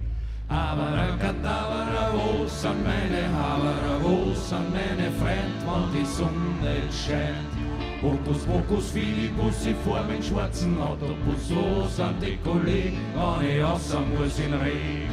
[0.48, 7.52] Abracadabra, wo sind meine Havara, wo sind meine Freund, wann die Sonne scheint?
[8.00, 14.02] Hokus Pokus, viele Busse vor mit schwarzen Autobus, wo sind die Kollegen, wann ich außer
[14.02, 15.10] muss in Regen?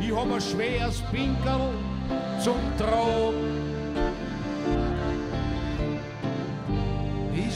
[0.00, 1.68] Ich hab ein schweres Pinkel
[2.42, 3.83] zum Tragen.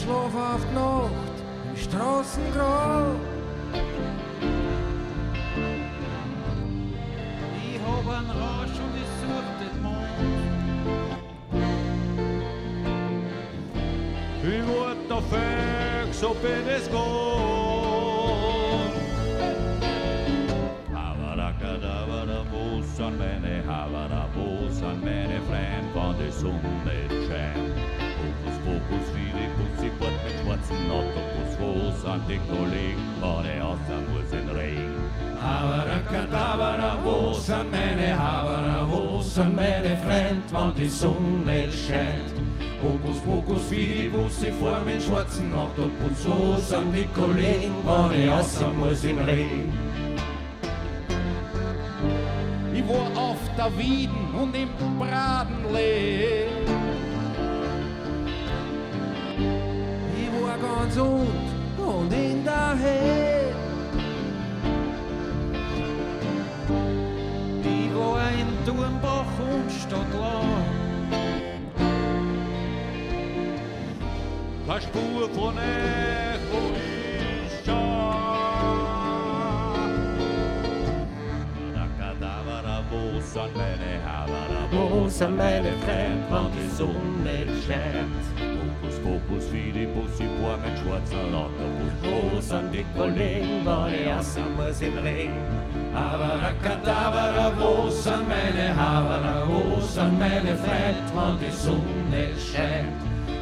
[0.08, 1.36] Ich schlaf auf die Nacht
[1.68, 3.20] im Straßengrab.
[7.58, 10.20] Ich hab einen Rausch und ich such den Mond.
[14.42, 16.96] Ich wart auf Fix, ob ich das geht.
[20.94, 26.62] Abracadabra, wo sind meine Havara, wo sind meine Freund, wann die Sonne
[27.28, 27.76] scheint?
[28.64, 29.57] Viele Bussi fort
[30.68, 34.94] schwarzen Autobus, wo sind die Kollegen, außer muss in Regen?
[35.40, 42.34] Abracadabra, wo sind meine Havara, wo sind meine Freund, wann die Sonne scheint?
[42.82, 47.74] Hokus Pokus, viele Busse vor mit schwarzen Autobus, wo sind die Kollegen,
[48.30, 49.72] außer muss in Regen?
[52.72, 56.47] Ich war auf der Wieden und im Bradenlee.
[60.78, 61.28] Ganz und
[61.76, 63.28] und in der Höhe.
[68.64, 70.46] du am Bach und steht lang.
[74.66, 76.60] Keine Spur von Echo
[77.44, 77.74] ist schon.
[81.74, 88.47] Abracadabra, wo sind meine Havara, wo sind meine Freunde, wenn die Sonne scheint?
[89.08, 91.94] Fokus, wie die Bussi vor mit schwarzen Lauterbus.
[92.02, 95.40] Wo sind die Kollegen, ich außer muss im Regen?
[95.94, 103.00] Abracadabra, wo sind meine Havara, wo sind meine Freunde, wenn die Sonne scheint?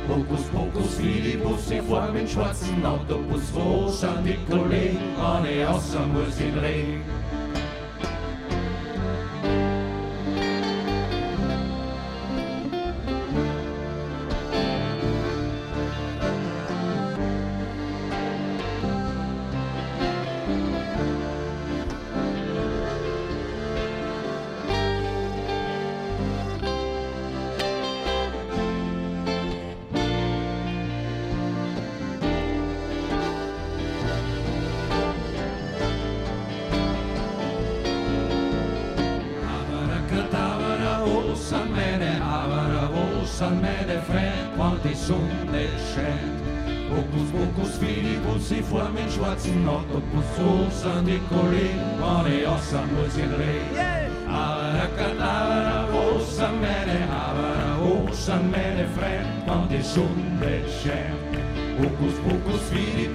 [0.08, 3.52] Hokus Pokus, wie die Busse vor mit schwarzen Autobus.
[3.52, 5.16] Wo sind die Kollegen,
[6.62, 7.02] Regen?
[49.46, 50.24] Mit schwarzen Autobus.
[50.36, 53.76] Wo sind die Kollegen, wenn ich außer muss in Regen?
[54.28, 61.26] Abracadabra, wo sind meine Havara, wo sind meine Freunde, wenn die Sonne scheint?
[61.78, 63.10] Hokus Pokus, wie die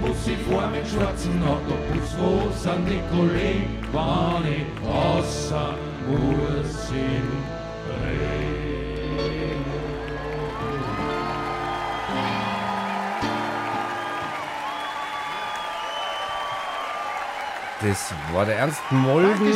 [17.82, 19.54] Das war der Ernst Molden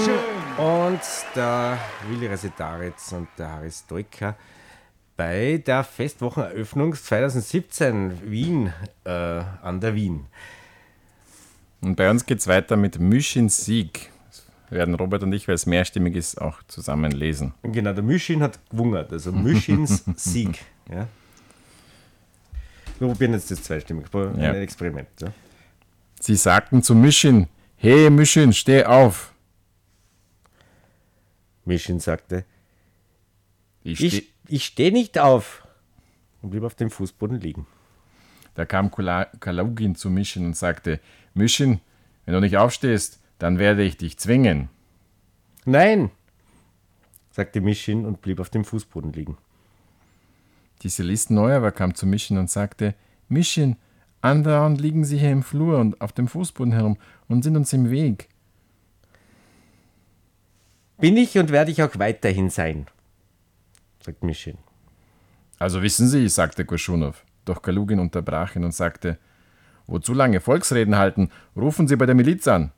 [0.57, 0.99] und
[1.35, 1.77] der
[2.09, 4.35] Willi Resetaritz und der Haris Stoiker
[5.15, 8.73] bei der Festwocheneröffnung 2017 Wien
[9.05, 10.25] äh, an der Wien.
[11.81, 14.11] Und bei uns geht es weiter mit Mischins Sieg.
[14.29, 17.53] Das werden Robert und ich, weil es mehrstimmig ist, auch zusammen lesen.
[17.63, 20.59] Genau, der Mischin hat gewungert, also Mischins Sieg.
[20.91, 21.07] Ja.
[22.97, 24.53] Wir probieren jetzt das zweistimmig, ein Ja.
[24.53, 25.07] Experiment.
[25.19, 25.27] Ja.
[26.19, 27.47] Sie sagten zu Mischin,
[27.77, 29.33] hey Mischin, steh auf.
[31.65, 32.45] Mischin sagte,
[33.83, 35.67] Ich steh, ich, ich stehe nicht auf
[36.41, 37.65] und blieb auf dem Fußboden liegen.
[38.53, 40.99] Da kam Kula- Kalugin zu Mischin und sagte,
[41.33, 41.81] Mischin,
[42.25, 44.69] wenn du nicht aufstehst, dann werde ich dich zwingen.
[45.65, 46.11] Nein,
[47.31, 49.37] sagte Mischin und blieb auf dem Fußboden liegen.
[50.83, 52.93] Die Celeste Neuer kam zu Mischin und sagte,
[53.27, 53.75] Mischin,
[54.25, 56.97] andauernd liegen sie hier im Flur und auf dem Fußboden herum
[57.27, 58.29] und sind uns im Weg.
[60.97, 62.87] Bin ich und werde ich auch weiterhin sein,
[64.03, 64.57] sagt Mischin.
[65.59, 67.23] Also wissen Sie, sagte Koschunow.
[67.45, 69.17] Doch Kalugin unterbrach ihn und sagte,
[69.87, 72.71] wozu lange Volksreden halten, rufen Sie bei der Miliz an.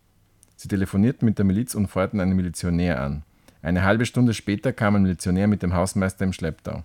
[0.55, 3.23] Sie telefonierten mit der Miliz und feuerten einen Milizionär an.
[3.61, 6.83] Eine halbe Stunde später kam ein Milizionär mit dem Hausmeister im Schlepptau.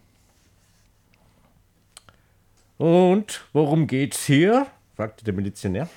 [2.83, 4.67] Und worum geht's hier?
[4.97, 5.89] fragte der Milizionär.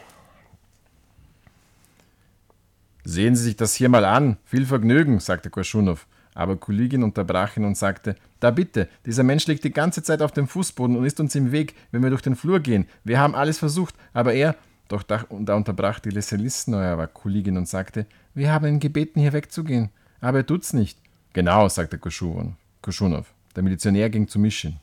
[3.03, 4.37] Sehen Sie sich das hier mal an.
[4.45, 6.05] Viel Vergnügen, sagte Korschunov.
[6.35, 10.31] Aber Kuligin unterbrach ihn und sagte, da bitte, dieser Mensch liegt die ganze Zeit auf
[10.31, 12.85] dem Fußboden und ist uns im Weg, wenn wir durch den Flur gehen.
[13.03, 14.55] Wir haben alles versucht, aber er...
[14.87, 18.05] Doch da unterbrach die Lesselisneuer Kuligin und sagte,
[18.35, 19.89] wir haben ihn gebeten, hier wegzugehen.
[20.21, 20.99] Aber er tut's nicht.
[21.33, 23.33] Genau, sagte Koschunow.
[23.55, 24.77] Der Milizionär ging zu Mischin.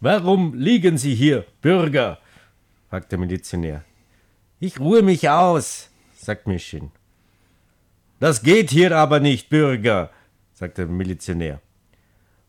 [0.00, 2.18] Warum liegen Sie hier, Bürger?
[2.88, 3.84] fragt der Milizionär.
[4.60, 6.90] Ich ruhe mich aus, sagt Mischin.
[8.20, 10.10] Das geht hier aber nicht, Bürger,
[10.52, 11.60] sagt der Milizionär.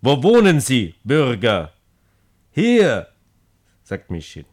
[0.02, 1.74] Wo wohnen Sie, Bürger?
[2.52, 3.08] Hier,
[3.84, 4.46] sagt Mischin.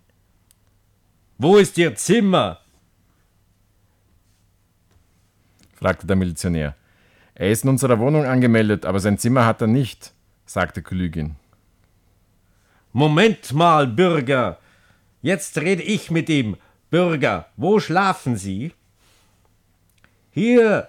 [1.39, 2.61] Wo ist Ihr Zimmer?
[5.75, 6.75] fragte der Milizionär.
[7.35, 10.13] Er ist in unserer Wohnung angemeldet, aber sein Zimmer hat er nicht,
[10.47, 11.37] sagte Kulygin.
[12.97, 14.59] Moment mal, Bürger.
[15.21, 16.57] Jetzt rede ich mit ihm.
[16.89, 18.73] Bürger, wo schlafen Sie?
[20.31, 20.89] Hier,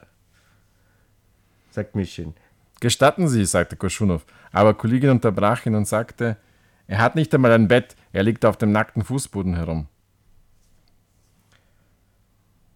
[1.70, 2.34] sagt Mischin.
[2.80, 6.38] Gestatten Sie, sagte Koschunow, aber Kulygin unterbrach ihn und sagte,
[6.88, 9.88] er hat nicht einmal ein Bett, er liegt auf dem nackten Fußboden herum.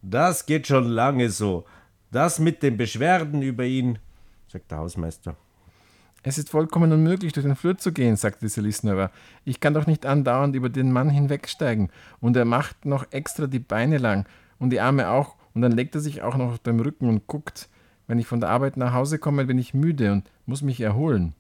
[0.01, 1.63] Das geht schon lange so.
[2.11, 3.97] Das mit den Beschwerden über ihn,
[4.49, 5.38] sagt der Hausmeister.
[6.24, 9.09] Es ist vollkommen unmöglich, durch den Flur zu gehen, sagte Selisnova.
[9.43, 11.89] Ich kann doch nicht andauernd über den Mann hinwegsteigen.
[12.19, 14.28] Und er macht noch extra die Beine lang
[14.59, 15.36] und die Arme auch.
[15.53, 17.69] Und dann legt er sich auch noch auf dem Rücken und guckt.
[18.07, 21.34] Wenn ich von der Arbeit nach Hause komme, bin ich müde und muss mich erholen.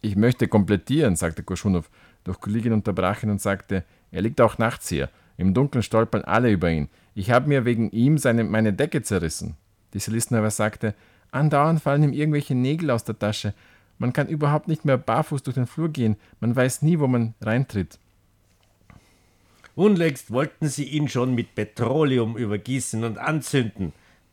[0.00, 1.88] Ich möchte komplettieren, sagte Koschunow,
[2.24, 5.08] doch Kollegin unterbrach ihn und sagte, er liegt auch nachts hier.
[5.36, 6.88] Im Dunkeln stolpern alle über ihn.
[7.14, 9.56] Ich habe mir wegen ihm seine, meine Decke zerrissen.
[9.94, 10.94] Die aber sagte,
[11.30, 13.54] andauernd fallen ihm irgendwelche Nägel aus der Tasche.
[13.98, 16.16] Man kann überhaupt nicht mehr barfuß durch den Flur gehen.
[16.40, 17.98] Man weiß nie, wo man reintritt.
[19.74, 23.92] Unlängst wollten sie ihn schon mit Petroleum übergießen und anzünden,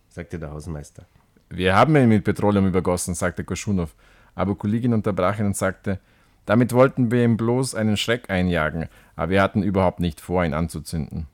[0.09, 1.05] sagte der Hausmeister.
[1.49, 3.93] Wir haben ihn mit Petroleum übergossen, sagte Koschunow.
[4.35, 5.99] Aber Kollegin unterbrach ihn und sagte,
[6.45, 10.53] damit wollten wir ihm bloß einen Schreck einjagen, aber wir hatten überhaupt nicht vor, ihn
[10.53, 11.27] anzuzünden.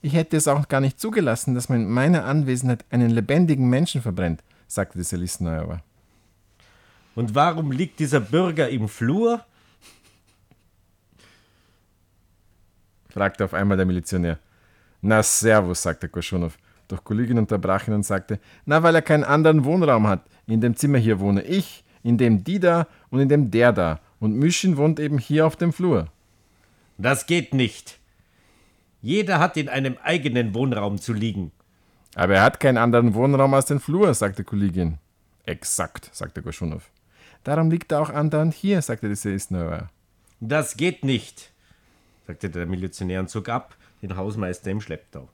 [0.00, 4.00] Ich hätte es auch gar nicht zugelassen, dass man in meiner Anwesenheit einen lebendigen Menschen
[4.00, 5.82] verbrennt, sagte die Selisneuer.
[7.18, 9.44] Und warum liegt dieser Bürger im Flur?
[13.08, 14.38] fragte auf einmal der Milizionär.
[15.02, 16.56] Na, servus, sagte Koschunow.
[16.86, 20.26] Doch Kollegin unterbrach ihn und sagte, na, weil er keinen anderen Wohnraum hat.
[20.46, 23.98] In dem Zimmer hier wohne ich, in dem die da und in dem der da.
[24.20, 26.06] Und Mischin wohnt eben hier auf dem Flur.
[26.98, 27.98] Das geht nicht.
[29.02, 31.50] Jeder hat in einem eigenen Wohnraum zu liegen.
[32.14, 34.98] Aber er hat keinen anderen Wohnraum als den Flur, sagte Kollegin.
[35.44, 36.88] Exakt, sagte Koschunow.
[37.44, 39.90] Darum liegt er auch andauernd hier, sagte die Seisnauer.
[40.40, 41.52] Das geht nicht,
[42.26, 45.28] sagte der Milizionär und zog ab, den Hausmeister im Schlepptau.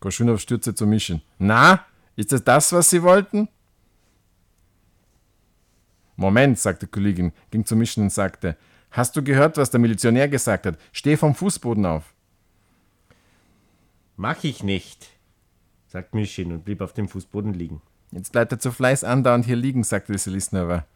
[0.00, 1.22] Koschunow stürzte zu Mischin.
[1.38, 3.48] Na, ist das das, was Sie wollten?
[6.16, 8.56] Moment, sagte Kollegin, ging zu Mischin und sagte,
[8.90, 10.78] hast du gehört, was der Milizionär gesagt hat?
[10.92, 12.12] Steh vom Fußboden auf.
[14.16, 15.06] Mach ich nicht,
[15.86, 17.80] sagte Mischin und blieb auf dem Fußboden liegen.
[18.10, 20.86] Jetzt bleibt er zu Fleiß andauernd hier liegen, sagte die Selisnova.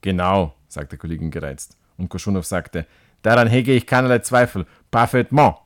[0.00, 1.76] Genau, sagte Kollegin gereizt.
[1.98, 2.86] Und Koschunow sagte,
[3.22, 4.66] daran hege ich keinerlei Zweifel.
[4.90, 5.56] Parfaitement.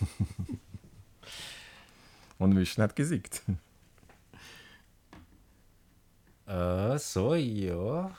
[2.38, 3.42] Und Mischin hat gesiegt.
[6.46, 8.10] Äh, so, ja.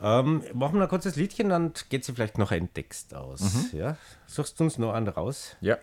[0.00, 3.72] Ähm, machen wir ein kurzes Liedchen, dann geht sie vielleicht noch ein Text aus.
[3.72, 3.96] Ja?
[4.26, 5.56] Suchst du uns noch einen raus?
[5.60, 5.78] Ja.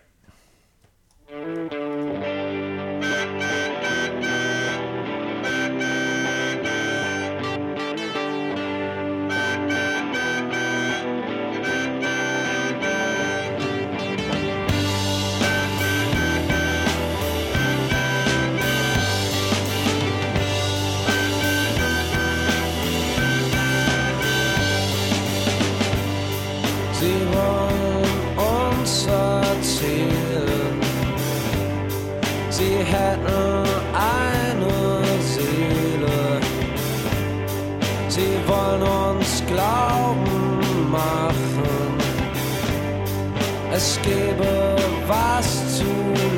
[43.80, 44.76] Es gäbe
[45.06, 45.92] was zu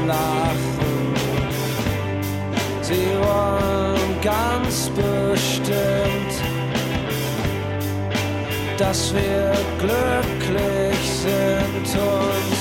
[0.06, 1.14] lachen.
[2.82, 6.32] Sie wollen ganz bestimmt
[8.78, 12.51] dass wir glücklich sind und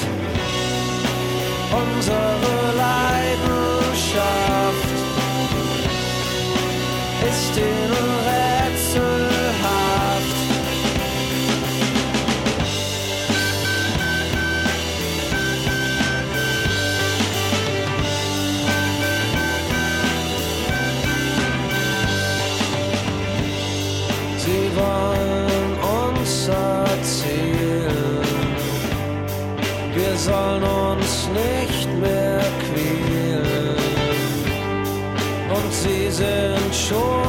[36.91, 37.20] sind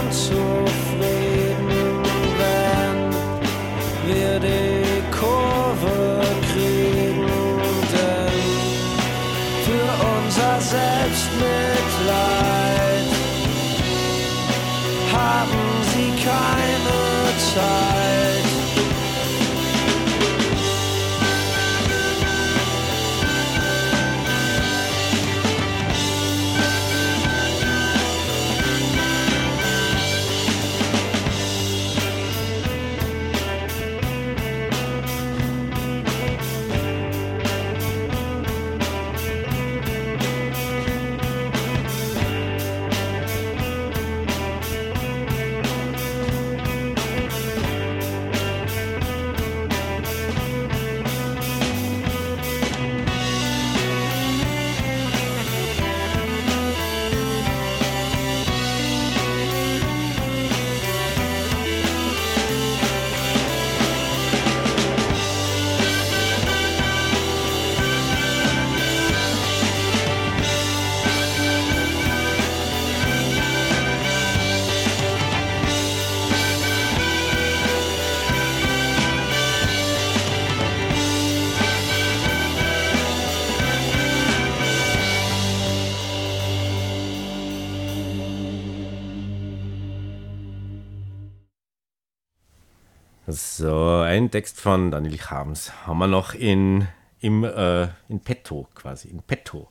[93.62, 96.88] So, ein Text von Daniel Harms haben wir noch in,
[97.20, 99.70] im, äh, in petto quasi, in petto.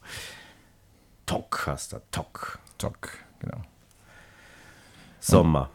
[1.25, 2.59] Tok heißt er, Tok.
[2.77, 3.61] Talk, genau.
[5.19, 5.69] Sommer.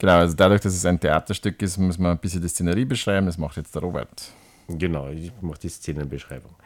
[0.00, 3.26] Genau, also dadurch, dass es ein Theaterstück ist, muss man ein bisschen die Szenerie beschreiben.
[3.26, 4.32] Das macht jetzt der Robert.
[4.66, 6.56] Genau, ich mache die Szenenbeschreibung.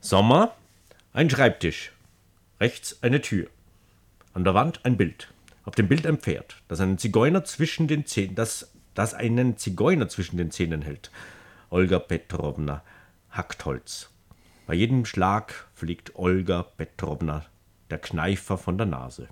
[0.00, 0.54] Sommer,
[1.12, 1.92] ein Schreibtisch.
[2.58, 3.48] Rechts eine Tür.
[4.32, 5.28] An der Wand ein Bild.
[5.66, 10.08] Auf dem Bild ein Pferd, das einen Zigeuner zwischen den Zähnen, das, das einen Zigeuner
[10.08, 11.12] zwischen den Zähnen hält.
[11.70, 12.82] Olga Petrovna
[13.30, 14.10] hackt Holz.
[14.66, 17.46] Bei jedem Schlag fliegt Olga Petrovna
[17.90, 19.28] der Kneifer von der Nase.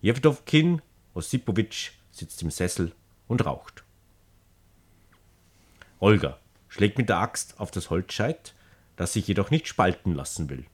[0.00, 0.82] Jewdowkin
[1.14, 2.90] Ossipowitsch sitzt im Sessel
[3.28, 3.84] und raucht.
[6.00, 8.52] Olga schlägt mit der Axt auf das Holzscheit,
[8.96, 10.66] das sich jedoch nicht spalten lassen will.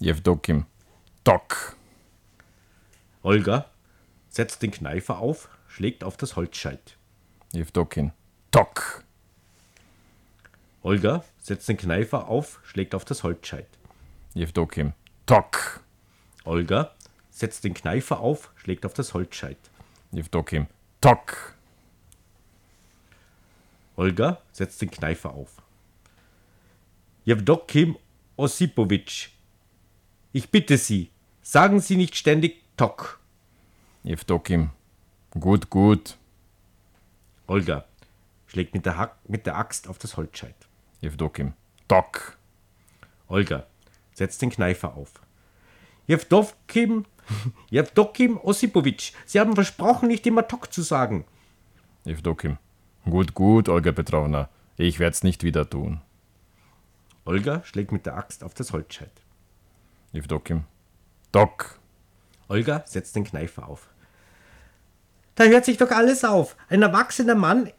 [0.00, 0.66] Jevdokim.
[1.22, 1.76] Tok.
[3.22, 3.70] Olga
[4.28, 6.96] setzt den Kneifer auf, schlägt auf das Holzscheit.
[7.52, 8.12] Jevdokin.
[8.52, 9.04] Tok.
[10.82, 13.66] Olga setzt den Kneifer auf, schlägt auf das Holzscheit.
[14.34, 14.92] Jevdokim.
[15.26, 15.80] Tok.
[16.44, 16.94] Olga
[17.30, 19.58] setzt den Kneifer auf, schlägt auf das Holzscheit.
[20.12, 20.68] Jevdokim.
[21.00, 21.54] Tok.
[23.96, 25.60] Olga setzt den Kneifer auf.
[27.24, 27.96] Jewdokim
[28.36, 29.28] Ossipowitsch,
[30.32, 31.10] ich bitte Sie,
[31.42, 33.20] sagen Sie nicht ständig Tok.
[34.04, 34.70] Jevdokim.
[35.32, 36.16] Gut, gut.
[37.50, 37.84] Olga
[38.46, 40.54] schlägt mit der, Hack, mit der Axt auf das Holzscheit.
[41.00, 41.54] Jevdokim.
[41.88, 42.38] Tok.
[43.26, 43.66] Olga
[44.14, 45.14] setzt den Kneifer auf.
[46.06, 47.06] Jewdokim,
[47.68, 51.24] Jewdokim Ossipowitsch, Sie haben versprochen, nicht immer Tok zu sagen.
[52.04, 52.58] Jevdokim.
[53.04, 54.48] Gut, gut, Olga Petrovna.
[54.76, 56.00] Ich werde es nicht wieder tun.
[57.24, 59.22] Olga schlägt mit der Axt auf das Holzscheit.
[60.12, 60.66] Jevdokim.
[61.32, 61.80] Tok.
[62.46, 63.90] Olga setzt den Kneifer auf.
[65.40, 66.54] Da hört sich doch alles auf.
[66.68, 67.70] Ein erwachsener Mann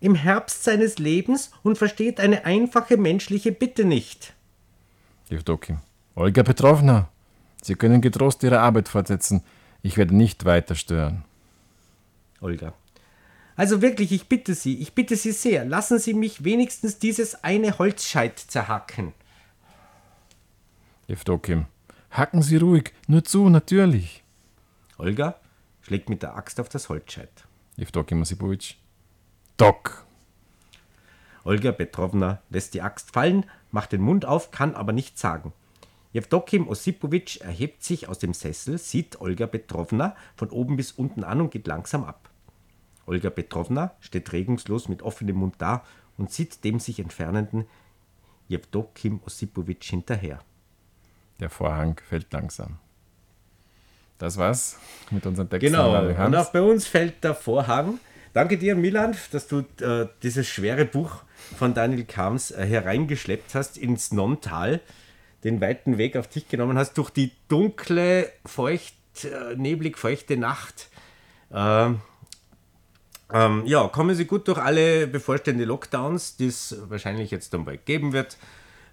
[0.00, 4.32] im Herbst seines Lebens und versteht eine einfache menschliche Bitte nicht.
[5.28, 5.80] Jevdokim.
[6.14, 7.10] Olga Petrovna.
[7.60, 9.42] Sie können getrost Ihre Arbeit fortsetzen.
[9.82, 11.24] Ich werde nicht weiter stören.
[12.40, 12.72] Olga.
[13.54, 17.78] Also wirklich, ich bitte Sie, ich bitte Sie sehr, lassen Sie mich wenigstens dieses eine
[17.78, 19.12] Holzscheit zerhacken.
[21.06, 21.66] Jevdokim.
[22.12, 22.94] Hacken Sie ruhig.
[23.08, 24.24] Nur zu, natürlich.
[24.96, 25.39] Olga
[25.90, 27.48] schlägt mit der Axt auf das Holzscheit.
[27.76, 28.76] Jevdokim Osipowitsch.
[29.56, 30.06] Tok.
[31.42, 35.52] Olga Petrovna lässt die Axt fallen, macht den Mund auf, kann aber nichts sagen.
[36.12, 41.40] Jewdokim Ossipowitsch erhebt sich aus dem Sessel, sieht Olga Petrovna von oben bis unten an
[41.40, 42.30] und geht langsam ab.
[43.06, 45.82] Olga Petrovna steht regungslos mit offenem Mund da
[46.16, 47.66] und sieht dem sich entfernenden
[48.46, 50.38] Jewdokim Ossipowitsch hinterher.
[51.40, 52.78] Der Vorhang fällt langsam.
[54.20, 54.76] Das war's
[55.10, 55.66] mit unserem Text.
[55.66, 57.98] von Genau, und auch bei uns fällt der Vorhang.
[58.34, 61.22] Danke dir, Milan, dass du äh, dieses schwere Buch
[61.56, 64.80] von Daniel Kams äh, hereingeschleppt hast ins Nonntal,
[65.42, 68.94] den weiten Weg auf dich genommen hast, durch die dunkle, feucht,
[69.24, 70.90] äh, neblig feuchte Nacht.
[71.50, 72.02] Ähm,
[73.32, 77.86] ähm, ja, kommen Sie gut durch alle bevorstehende Lockdowns, die es wahrscheinlich jetzt dann bald
[77.86, 78.36] geben wird.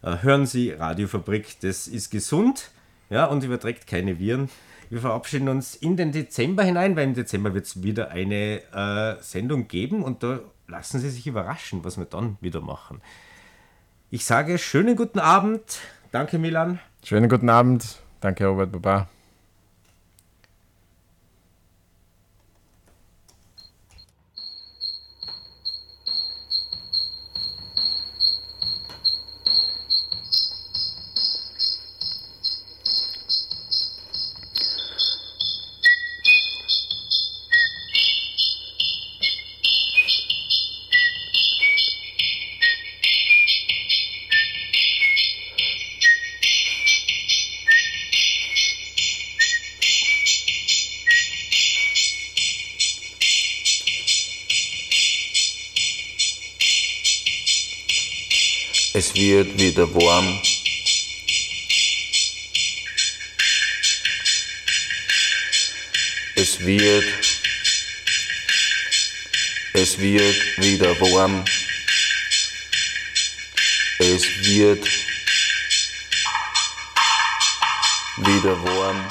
[0.02, 2.72] Äh, hören Sie Radiofabrik, das ist gesund
[3.10, 4.50] ja, und überträgt keine Viren.
[4.90, 9.22] Wir verabschieden uns in den Dezember hinein, weil im Dezember wird es wieder eine äh,
[9.22, 13.02] Sendung geben und da lassen Sie sich überraschen, was wir dann wieder machen.
[14.10, 15.80] Ich sage schönen guten Abend.
[16.12, 16.80] Danke, Milan.
[17.04, 17.98] Schönen guten Abend.
[18.22, 19.10] Danke, Robert Baba.
[59.18, 60.42] Wird wieder warm.
[66.36, 67.06] Es wird,
[69.74, 71.44] es wird wieder warm.
[73.98, 74.88] Es wird
[78.18, 79.10] wieder warm.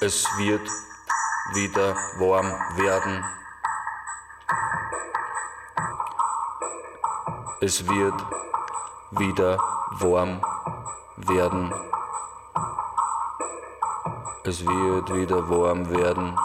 [0.00, 0.91] Es wird
[1.54, 2.46] wieder warm
[2.76, 3.24] werden.
[7.60, 8.14] Es wird
[9.12, 9.58] wieder
[10.00, 10.42] warm
[11.16, 11.72] werden.
[14.44, 16.36] Es wird wieder warm werden.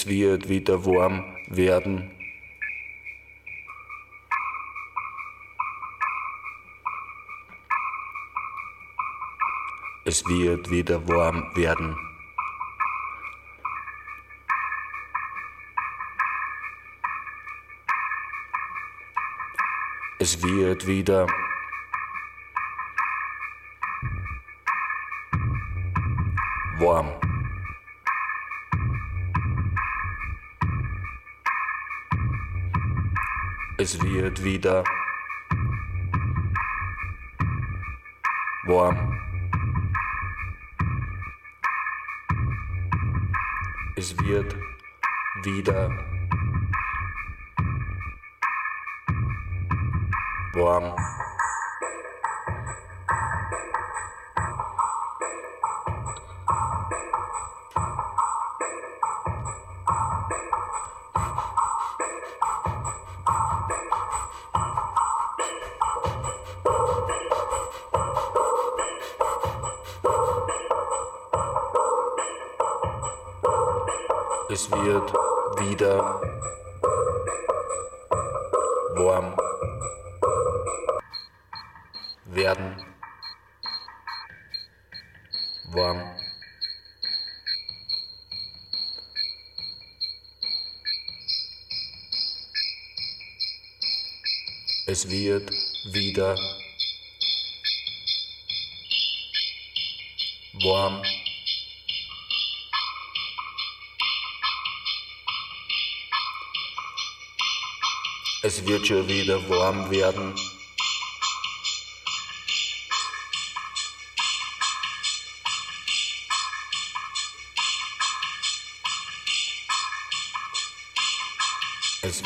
[0.00, 2.10] Es wird wieder warm werden.
[10.06, 11.94] Es wird wieder warm werden.
[20.18, 21.26] Es wird wieder
[33.92, 34.84] Es wird wieder
[38.64, 39.18] warm.
[43.96, 44.54] Es wird
[45.42, 45.90] wieder
[50.52, 50.94] warm.
[85.72, 86.02] Warm.
[94.86, 95.48] Es wird
[95.92, 96.34] wieder
[100.54, 101.02] warm.
[108.42, 110.34] Es wird schon wieder warm werden.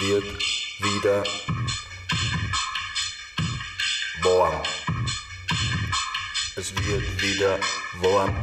[0.06, 0.24] Wird
[0.80, 1.24] wieder
[4.22, 4.62] warm.
[6.56, 7.58] Es wird wieder
[8.02, 8.34] warm.